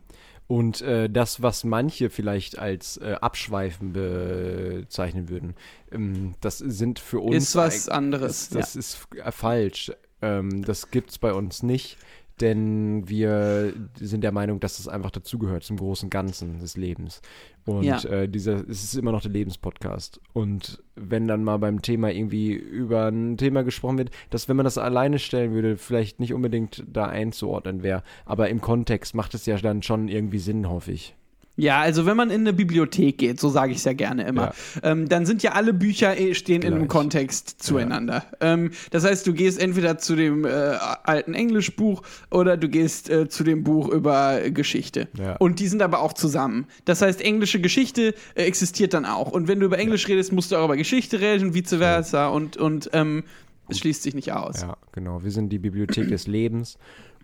Und 0.49 0.83
äh, 0.83 1.09
das, 1.09 1.41
was 1.41 1.65
manche 1.65 2.11
vielleicht 2.11 2.59
als 2.59 2.99
äh, 2.99 3.17
Abschweifen 3.21 3.93
bezeichnen 3.93 5.29
würden, 5.29 5.55
ähm, 5.91 6.35
das 6.41 6.59
sind 6.59 6.99
für 6.99 7.21
uns. 7.21 7.37
Ist 7.37 7.57
was 7.57 7.89
anderes, 7.89 8.43
Ist, 8.43 8.55
das 8.55 8.77
ist 8.77 8.99
äh, 9.17 9.31
falsch. 9.33 9.93
Ähm, 10.21 10.65
das 10.65 10.91
gibt's 10.91 11.19
bei 11.19 11.33
uns 11.33 11.63
nicht, 11.63 11.97
denn 12.43 13.09
wir 13.09 13.73
sind 13.99 14.23
der 14.23 14.33
Meinung, 14.33 14.61
dass 14.61 14.77
das 14.77 14.89
einfach 14.89 15.11
dazugehört 15.11 15.63
zum 15.63 15.77
großen 15.77 16.11
Ganzen 16.11 16.59
des 16.59 16.77
Lebens. 16.77 17.23
Und 17.65 17.85
Ja. 17.85 18.03
äh, 18.05 18.29
dieser, 18.29 18.69
es 18.69 18.83
ist 18.83 18.95
immer 18.97 19.13
noch 19.13 19.23
der 19.23 19.31
Lebenspodcast. 19.31 20.21
Und 20.33 20.83
wenn 20.97 21.29
dann 21.29 21.45
mal 21.45 21.59
beim 21.59 21.81
Thema 21.81 22.11
irgendwie 22.11 22.53
über 22.53 23.07
ein 23.07 23.37
Thema 23.37 23.63
gesprochen 23.63 23.99
wird, 23.99 24.11
dass 24.31 24.49
wenn 24.49 24.57
man 24.57 24.65
das 24.65 24.77
alleine 24.79 25.19
stellen 25.19 25.53
würde, 25.55 25.77
vielleicht 25.77 26.21
nicht 26.21 26.35
unbedingt 26.35 26.85
da 26.93 27.07
einzuordnen 27.07 27.83
wäre. 27.83 28.03
Aber 28.27 28.49
im 28.51 28.61
Kontext 28.61 29.15
macht 29.15 29.35
es 29.35 29.47
ja 29.47 29.57
dann 29.57 29.83
schon 29.83 30.09
irgendwie 30.09 30.41
Sinn, 30.41 30.69
hoffe 30.69 30.93
ich. 30.93 31.15
Ja, 31.57 31.81
also 31.81 32.07
wenn 32.07 32.17
man 32.17 32.31
in 32.31 32.41
eine 32.41 32.55
Bibliothek 32.55 33.19
geht, 33.19 33.39
so 33.39 33.51
sage 33.51 33.73
ich 33.73 33.79
es 33.79 33.85
ja 33.85 33.93
gerne 33.93 34.27
immer, 34.27 34.55
ähm, 34.83 35.09
dann 35.09 35.27
sind 35.27 35.43
ja 35.43 35.53
alle 35.53 35.75
Bücher 35.75 36.19
eh, 36.19 36.35
stehen 36.35 36.63
in 36.63 36.69
einem 36.73 36.79
Gleich. 36.89 36.89
Kontext 36.89 37.63
zueinander. 37.63 38.25
Ähm, 38.41 38.71
das 38.91 39.05
heißt, 39.05 39.27
du 39.27 39.35
gehst 39.35 39.61
entweder 39.61 39.99
zu 39.99 40.17
dem 40.17 40.47
äh, 40.47 40.49
alten 40.49 41.35
Englischbuch 41.35 42.03
oder 42.31 42.57
du 42.57 42.69
gehst 42.71 43.11
äh, 43.11 43.29
zu 43.29 43.45
dem 43.45 43.65
Buch 43.65 43.89
über 43.91 44.43
äh, 44.43 44.51
Geschichte. 44.51 45.09
Ja. 45.19 45.37
Und 45.37 45.61
die 45.61 45.69
sind 45.69 45.83
aber 45.83 46.01
auch 46.01 46.15
zusammen. 46.15 46.67
Das 46.87 47.03
heißt, 47.03 47.21
englische 47.21 47.61
Geschichte 47.61 48.15
äh, 48.35 48.45
existiert 48.45 48.95
dann 48.95 49.05
auch. 49.05 49.31
Und 49.31 49.47
wenn 49.47 49.61
du 49.61 49.67
über 49.67 49.79
Englisch 49.79 50.09
redest, 50.09 50.33
musst 50.33 50.53
du 50.53 50.57
auch 50.57 50.65
über 50.65 50.79
Geschichte 50.79 51.21
reden 51.21 51.49
und 51.49 51.55
vice 51.55 51.75
versa. 51.77 52.29
Und, 52.29 52.57
und 52.57 52.89
ähm, 52.95 53.25
es 53.69 53.79
schließt 53.79 54.03
sich 54.03 54.15
nicht 54.15 54.33
aus. 54.33 54.63
Ja, 54.63 54.79
genau. 54.93 55.23
Wir 55.23 55.31
sind 55.31 55.51
die 55.51 55.59
Bibliothek 55.59 56.09
des 56.09 56.27
Lebens 56.27 56.79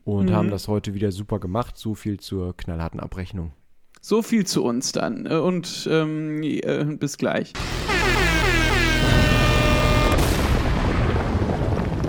und 0.04 0.26
Mhm. 0.26 0.34
haben 0.34 0.50
das 0.50 0.68
heute 0.68 0.92
wieder 0.92 1.12
super 1.12 1.38
gemacht. 1.38 1.78
So 1.78 1.94
viel 1.94 2.20
zur 2.20 2.54
knallharten 2.56 3.00
Abrechnung. 3.00 3.52
So 4.00 4.22
viel 4.22 4.46
zu 4.46 4.64
uns 4.64 4.92
dann. 4.92 5.26
Äh, 5.26 5.34
Und 5.36 5.88
ähm, 5.90 6.42
äh, 6.42 6.84
bis 6.84 7.16
gleich. 7.16 7.52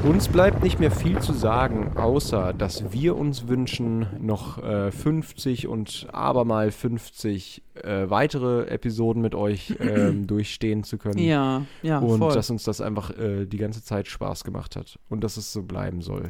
Uns 0.03 0.29
bleibt 0.29 0.63
nicht 0.63 0.79
mehr 0.79 0.91
viel 0.91 1.19
zu 1.19 1.33
sagen, 1.33 1.97
außer 1.97 2.53
dass 2.53 2.93
wir 2.93 3.17
uns 3.17 3.49
wünschen, 3.49 4.07
noch 4.19 4.57
äh, 4.63 4.91
50 4.91 5.67
und 5.67 6.07
abermal 6.13 6.71
50 6.71 7.61
äh, 7.75 8.09
weitere 8.09 8.67
Episoden 8.67 9.21
mit 9.21 9.35
euch 9.35 9.75
ähm, 9.79 10.25
durchstehen 10.25 10.83
zu 10.83 10.97
können. 10.97 11.19
Ja, 11.19 11.65
ja, 11.83 11.99
und 11.99 12.19
voll. 12.19 12.33
dass 12.33 12.49
uns 12.49 12.63
das 12.63 12.79
einfach 12.79 13.11
äh, 13.17 13.45
die 13.45 13.57
ganze 13.57 13.83
Zeit 13.83 14.07
Spaß 14.07 14.45
gemacht 14.45 14.77
hat 14.77 14.97
und 15.09 15.21
dass 15.23 15.35
es 15.35 15.51
so 15.51 15.63
bleiben 15.63 16.01
soll. 16.01 16.29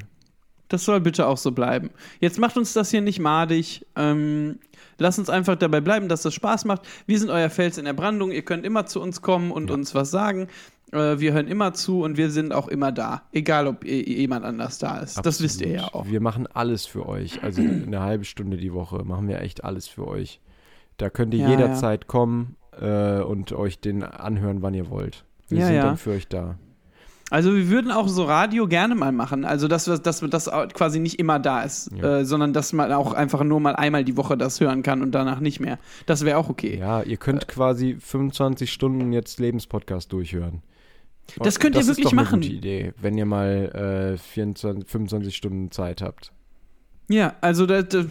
Das 0.69 0.85
soll 0.85 1.01
bitte 1.01 1.27
auch 1.27 1.37
so 1.37 1.51
bleiben. 1.51 1.89
Jetzt 2.19 2.39
macht 2.39 2.55
uns 2.57 2.73
das 2.73 2.91
hier 2.91 3.01
nicht 3.01 3.19
madig. 3.19 3.85
Ähm, 3.95 4.59
lasst 4.97 5.19
uns 5.19 5.29
einfach 5.29 5.55
dabei 5.55 5.81
bleiben, 5.81 6.07
dass 6.07 6.21
das 6.21 6.33
Spaß 6.33 6.65
macht. 6.65 6.83
Wir 7.07 7.19
sind 7.19 7.29
euer 7.29 7.49
Fels 7.49 7.77
in 7.77 7.85
der 7.85 7.93
Brandung. 7.93 8.31
Ihr 8.31 8.43
könnt 8.43 8.65
immer 8.65 8.85
zu 8.85 9.01
uns 9.01 9.21
kommen 9.21 9.51
und 9.51 9.69
Ja. 9.69 9.73
uns 9.75 9.93
was 9.95 10.11
sagen. 10.11 10.47
Äh, 10.91 11.19
wir 11.19 11.33
hören 11.33 11.47
immer 11.47 11.73
zu 11.73 12.01
und 12.03 12.17
wir 12.17 12.29
sind 12.31 12.53
auch 12.53 12.67
immer 12.67 12.91
da. 12.91 13.23
Egal, 13.31 13.67
ob 13.67 13.83
jemand 13.85 14.45
anders 14.45 14.77
da 14.79 14.99
ist. 14.99 15.23
Das 15.25 15.41
wisst 15.41 15.61
ihr 15.61 15.69
ja 15.69 15.83
Absolut. 15.85 16.07
auch. 16.07 16.11
Wir 16.11 16.21
machen 16.21 16.47
alles 16.47 16.85
für 16.85 17.07
euch. 17.07 17.43
Also 17.43 17.61
eine 17.61 17.99
halbe 18.01 18.25
Stunde 18.25 18.57
die 18.57 18.73
Woche 18.73 19.03
machen 19.03 19.27
wir 19.27 19.41
echt 19.41 19.63
alles 19.63 19.87
für 19.87 20.07
euch. 20.07 20.39
Da 20.97 21.09
könnt 21.09 21.33
ihr 21.33 21.41
Ja, 21.41 21.49
jederzeit 21.49 22.07
kommen 22.07 22.55
äh, 22.79 23.21
und 23.21 23.51
euch 23.53 23.79
den 23.79 24.03
anhören, 24.03 24.61
wann 24.61 24.73
ihr 24.73 24.89
wollt. 24.89 25.25
Wir 25.47 25.59
Ja, 25.59 25.65
sind 25.65 25.75
ja. 25.77 25.83
dann 25.83 25.97
für 25.97 26.11
euch 26.11 26.27
da. 26.27 26.57
Also 27.29 27.55
wir 27.55 27.69
würden 27.69 27.91
auch 27.91 28.07
so 28.07 28.23
Radio 28.25 28.67
gerne 28.67 28.95
mal 28.95 29.11
machen. 29.11 29.45
Also 29.45 29.67
dass 29.67 29.85
dass 29.85 30.19
das 30.21 30.45
quasi 30.73 30.99
nicht 30.99 31.19
immer 31.19 31.39
da 31.39 31.61
ist, 31.63 31.91
Ja. 31.95 32.19
äh, 32.19 32.25
sondern 32.25 32.53
dass 32.53 32.73
man 32.73 32.91
auch 32.91 33.13
einfach 33.13 33.43
nur 33.43 33.59
mal 33.59 33.75
einmal 33.75 34.03
die 34.03 34.17
Woche 34.17 34.37
das 34.37 34.59
hören 34.59 34.81
kann 34.83 35.01
und 35.01 35.11
danach 35.11 35.39
nicht 35.39 35.59
mehr. 35.59 35.77
Das 36.05 36.25
wäre 36.25 36.37
auch 36.37 36.49
okay. 36.49 36.77
Ja, 36.79 37.01
ihr 37.03 37.17
könnt 37.17 37.47
quasi 37.47 37.97
25 37.99 38.71
Stunden 38.71 39.11
jetzt 39.13 39.39
Lebenspodcast 39.39 40.11
durchhören. 40.11 40.61
Das 41.37 41.59
könnt 41.59 41.75
ihr 41.75 41.79
das 41.81 41.87
wirklich 41.89 42.05
ist 42.05 42.11
doch 42.11 42.15
machen. 42.15 42.35
Eine 42.41 42.45
gute 42.45 42.55
Idee, 42.57 42.93
wenn 42.99 43.15
ihr 43.17 43.25
mal 43.25 44.13
äh, 44.15 44.17
24, 44.17 44.89
25 44.89 45.35
Stunden 45.35 45.69
Zeit 45.71 46.01
habt. 46.01 46.31
Ja, 47.07 47.35
also 47.41 47.65
das, 47.67 47.87
das- 47.89 48.05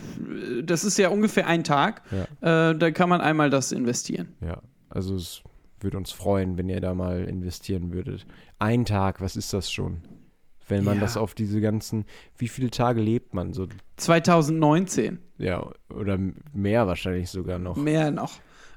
das 0.65 0.85
ist 0.85 0.99
ja 0.99 1.09
ungefähr 1.09 1.47
ein 1.47 1.65
Tag. 1.65 2.03
Ja. 2.43 2.71
Äh, 2.71 2.79
da 2.79 2.91
kann 2.93 3.09
man 3.09 3.21
einmal 3.21 3.51
das 3.51 3.73
investieren. 3.73 4.29
Ja, 4.41 4.59
also 4.91 5.17
es 5.17 5.43
würde 5.81 5.97
uns 5.97 6.11
freuen, 6.13 6.59
wenn 6.59 6.69
ihr 6.69 6.81
da 6.81 6.95
mal 6.95 7.25
investieren 7.25 7.93
würdet. 7.93 8.27
Ein 8.59 8.85
Tag, 8.85 9.21
was 9.21 9.37
ist 9.37 9.53
das 9.53 9.71
schon? 9.71 10.03
Wenn 10.69 10.85
man 10.85 10.97
Ja. 10.97 11.01
das 11.03 11.17
auf 11.17 11.35
diese 11.35 11.61
ganzen, 11.61 12.05
wie 12.37 12.49
viele 12.49 12.71
Tage 12.71 13.01
lebt 13.01 13.33
man 13.35 13.53
so? 13.53 13.67
2019, 13.97 15.19
Ja, 15.39 15.71
oder 15.89 16.19
mehr 16.53 16.87
wahrscheinlich 16.87 17.31
sogar 17.31 17.59
noch. 17.59 17.77
mehr 17.77 18.11
noch. 18.11 18.33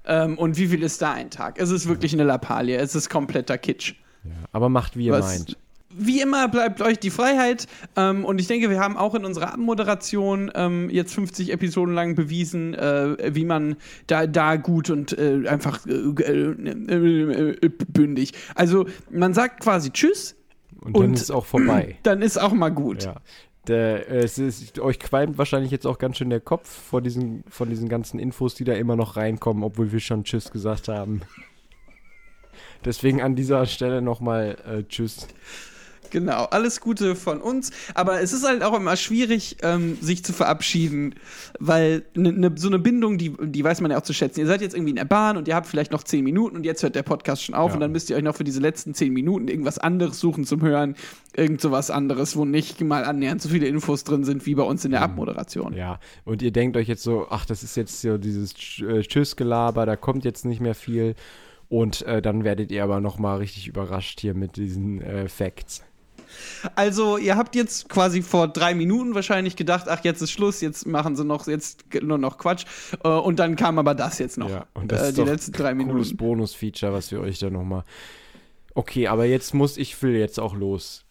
Ähm, 0.06 0.38
und 0.38 0.58
wie 0.58 0.67
viel 0.67 0.82
ist 0.84 1.02
da 1.02 1.13
ein 1.13 1.30
Tag? 1.30 1.60
Es 1.60 1.70
ist 1.70 1.88
wirklich 1.88 2.13
eine 2.13 2.24
Lappalie. 2.24 2.76
Es 2.78 2.96
ist 2.96 3.10
kompletter 3.10 3.58
Kitsch. 3.58 3.96
Ja, 4.24 4.32
aber 4.52 4.70
macht, 4.70 4.96
wie 4.98 5.06
ihr 5.08 5.12
Was- 5.13 5.38
meint. 5.39 5.58
Wie 5.97 6.21
immer 6.21 6.47
bleibt 6.47 6.82
euch 6.82 6.99
die 6.99 7.10
Freiheit. 7.10 7.67
Ähm, 7.95 8.25
und 8.25 8.39
ich 8.39 8.47
denke, 8.47 8.69
wir 8.69 8.80
haben 8.80 8.97
auch 8.97 9.15
in 9.15 9.25
unserer 9.25 9.54
Abmoderation 9.54 10.51
ähm, 10.56 10.89
jetzt 10.89 11.13
50 11.13 11.51
Episoden 11.51 11.93
lang 11.93 12.15
bewiesen, 12.15 12.73
äh, 12.73 13.36
wie 13.36 13.45
man 13.45 13.75
da, 14.08 14.27
da 14.27 14.56
gut 14.56 14.89
und 14.89 15.17
äh, 15.17 15.47
einfach 15.47 15.86
äh, 15.86 15.91
äh, 15.91 17.51
äh, 17.62 17.69
bündig. 17.88 18.34
Also 18.56 18.86
man 19.10 19.34
sagt 19.34 19.62
quasi 19.62 19.91
Tschüss, 19.91 20.36
Und 20.82 20.95
dann 20.95 21.04
und- 21.06 21.13
ist 21.13 21.32
auch 21.32 21.45
vorbei. 21.45 21.97
dann 22.04 22.21
ist 22.21 22.38
auch 22.38 22.54
mal 22.54 22.69
gut. 22.69 23.04
Ja. 23.04 23.15
Der, 23.67 24.10
äh, 24.10 24.23
es 24.23 24.38
ist, 24.39 24.80
euch 24.80 24.99
qualmt 24.99 25.38
wahrscheinlich 25.38 25.71
jetzt 25.71 25.86
auch 25.86 25.99
ganz 25.99 26.17
schön 26.17 26.30
der 26.30 26.39
Kopf 26.39 26.67
vor 26.67 27.01
diesen, 27.01 27.43
von 27.47 27.69
diesen 27.69 27.89
ganzen 27.89 28.19
Infos, 28.19 28.56
die 28.56 28.63
da 28.63 28.73
immer 28.73 28.95
noch 28.95 29.17
reinkommen, 29.17 29.63
obwohl 29.63 29.91
wir 29.91 29.99
schon 29.99 30.23
Tschüss 30.23 30.51
gesagt 30.51 30.88
haben. 30.88 31.21
Deswegen 32.86 33.21
an 33.21 33.36
dieser 33.36 33.67
Stelle 33.67 34.01
nochmal 34.01 34.84
Tschüss. 34.89 35.27
Genau, 36.12 36.43
alles 36.45 36.80
Gute 36.82 37.15
von 37.15 37.41
uns. 37.41 37.71
Aber 37.95 38.21
es 38.21 38.34
ist 38.34 38.45
halt 38.45 38.63
auch 38.63 38.78
immer 38.78 38.95
schwierig, 38.95 39.58
ähm, 39.63 39.97
sich 40.02 40.24
zu 40.24 40.34
verabschieden, 40.34 41.15
weil 41.60 42.04
ne, 42.15 42.32
ne, 42.32 42.52
so 42.56 42.67
eine 42.67 42.80
Bindung, 42.80 43.17
die, 43.17 43.34
die 43.41 43.63
weiß 43.63 43.82
man 43.82 43.91
ja 43.91 43.97
auch 43.97 44.04
zu 44.04 44.13
schätzen. 44.13 44.41
Ihr 44.41 44.47
seid 44.47 44.62
jetzt 44.62 44.76
irgendwie 44.76 44.91
in 44.91 44.97
der 44.97 45.06
Bahn 45.06 45.38
und 45.38 45.47
ihr 45.47 45.56
habt 45.56 45.67
vielleicht 45.67 45.91
noch 45.91 46.04
zehn 46.04 46.24
Minuten 46.24 46.56
und 46.58 46.65
jetzt 46.65 46.84
hört 46.84 46.95
der 46.95 47.04
Podcast 47.04 47.43
schon 47.43 47.56
auf 47.56 47.71
Ja. 47.71 47.76
und 47.76 47.80
dann 47.80 47.91
müsst 47.91 48.10
ihr 48.10 48.15
euch 48.17 48.24
noch 48.24 48.36
für 48.36 48.43
diese 48.43 48.60
letzten 48.60 48.93
zehn 48.93 49.12
Minuten 49.13 49.47
irgendwas 49.47 49.78
anderes 49.80 50.19
suchen 50.19 50.45
zum 50.45 50.62
Hören. 50.62 50.95
Irgend 51.36 51.62
sowas 51.62 51.89
anderes, 51.89 52.36
wo 52.36 52.43
nicht 52.45 52.82
mal 52.82 53.06
annähernd 53.06 53.41
so 53.41 53.47
viele 53.50 53.65
Infos 53.67 54.04
drin 54.04 54.26
sind 54.26 54.45
wie 54.45 54.56
bei 54.56 54.63
uns 54.63 54.84
in 54.84 54.91
der 54.91 55.02
Abmoderation. 55.02 55.74
Ja, 55.74 56.00
und 56.26 56.41
ihr 56.41 56.52
denkt 56.52 56.76
euch 56.76 56.89
jetzt 56.89 57.04
so, 57.04 57.28
ach, 57.30 57.45
das 57.45 57.63
ist 57.63 57.78
jetzt 57.78 58.02
so 58.02 58.17
dieses 58.17 58.54
äh, 58.82 59.02
Tschüss-Gelaber, 59.02 59.86
da 59.86 59.95
kommt 59.95 60.26
jetzt 60.26 60.43
nicht 60.45 60.60
mehr 60.60 60.76
viel. 60.76 61.15
Und 61.69 62.02
äh, 62.02 62.21
dann 62.21 62.43
werdet 62.43 62.69
ihr 62.69 62.84
aber 62.84 63.00
nochmal 63.00 63.38
richtig 63.38 63.69
überrascht 63.69 64.19
hier 64.19 64.34
mit 64.34 64.58
diesen 64.58 65.02
äh, 65.02 65.30
Facts. 65.30 65.84
Also, 66.76 67.17
ihr 67.17 67.36
habt 67.38 67.56
jetzt 67.56 67.89
quasi 67.89 68.22
vor 68.22 68.48
drei 68.48 68.74
Minuten 68.74 69.15
wahrscheinlich 69.15 69.56
gedacht, 69.56 69.88
ach, 69.88 70.04
jetzt 70.04 70.22
ist 70.22 70.32
Schluss, 70.32 70.62
jetzt 70.62 70.86
machen 70.88 71.15
sie 71.15 71.26
noch, 71.26 71.48
jetzt 71.48 71.86
nur 72.02 72.17
noch 72.17 72.38
Quatsch. 72.38 72.65
Äh, 73.04 73.10
und 73.10 73.39
dann 73.39 73.56
kam 73.56 73.80
aber 73.80 73.96
das 73.96 74.20
jetzt 74.20 74.38
noch. 74.38 74.50
Ja, 74.50 74.65
und 74.74 74.91
das 74.91 75.02
äh, 75.02 75.08
ist 75.10 75.17
die 75.17 75.22
letzten 75.24 75.52
drei 75.54 75.70
ein 75.70 75.78
cooles 75.80 76.10
Minuten. 76.10 76.17
Bonus-Feature, 76.17 76.94
was 76.94 77.12
wir 77.12 77.22
euch 77.22 77.39
da 77.39 77.50
nochmal. 77.50 77.84
Okay, 78.74 79.08
aber 79.08 79.26
jetzt 79.26 79.54
muss 79.54 79.78
ich 79.78 80.02
will 80.02 80.15
jetzt 80.15 80.39
auch 80.39 80.56
los. 80.56 81.06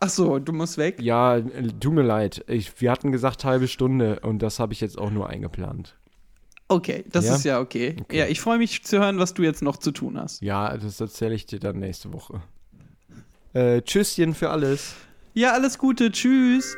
Ach 0.00 0.08
so, 0.10 0.38
du 0.38 0.52
musst 0.52 0.78
weg. 0.78 1.00
Ja, 1.00 1.36
äh, 1.38 1.68
tut 1.80 1.92
mir 1.92 2.02
leid. 2.02 2.44
Ich, 2.46 2.80
wir 2.80 2.90
hatten 2.90 3.10
gesagt 3.12 3.44
halbe 3.44 3.68
Stunde 3.68 4.20
und 4.20 4.40
das 4.40 4.58
habe 4.60 4.72
ich 4.72 4.80
jetzt 4.80 4.98
auch 4.98 5.10
nur 5.10 5.28
eingeplant. 5.28 5.96
Okay, 6.68 7.04
das 7.10 7.24
Ja? 7.24 7.34
ist 7.34 7.44
ja 7.44 7.60
okay. 7.60 7.96
Okay. 8.00 8.18
Ja, 8.18 8.26
ich 8.26 8.40
freue 8.40 8.58
mich 8.58 8.84
zu 8.84 8.98
hören, 8.98 9.18
was 9.18 9.32
du 9.34 9.42
jetzt 9.42 9.62
noch 9.62 9.78
zu 9.78 9.90
tun 9.90 10.18
hast. 10.18 10.42
Ja, 10.42 10.76
das 10.76 11.00
erzähle 11.00 11.34
ich 11.34 11.46
dir 11.46 11.58
dann 11.58 11.78
nächste 11.78 12.12
Woche. 12.12 12.42
Äh, 13.58 13.82
Tschüsschen 13.82 14.36
für 14.36 14.50
alles. 14.50 14.94
Ja, 15.34 15.52
alles 15.52 15.78
Gute. 15.78 16.12
Tschüss. 16.12 16.76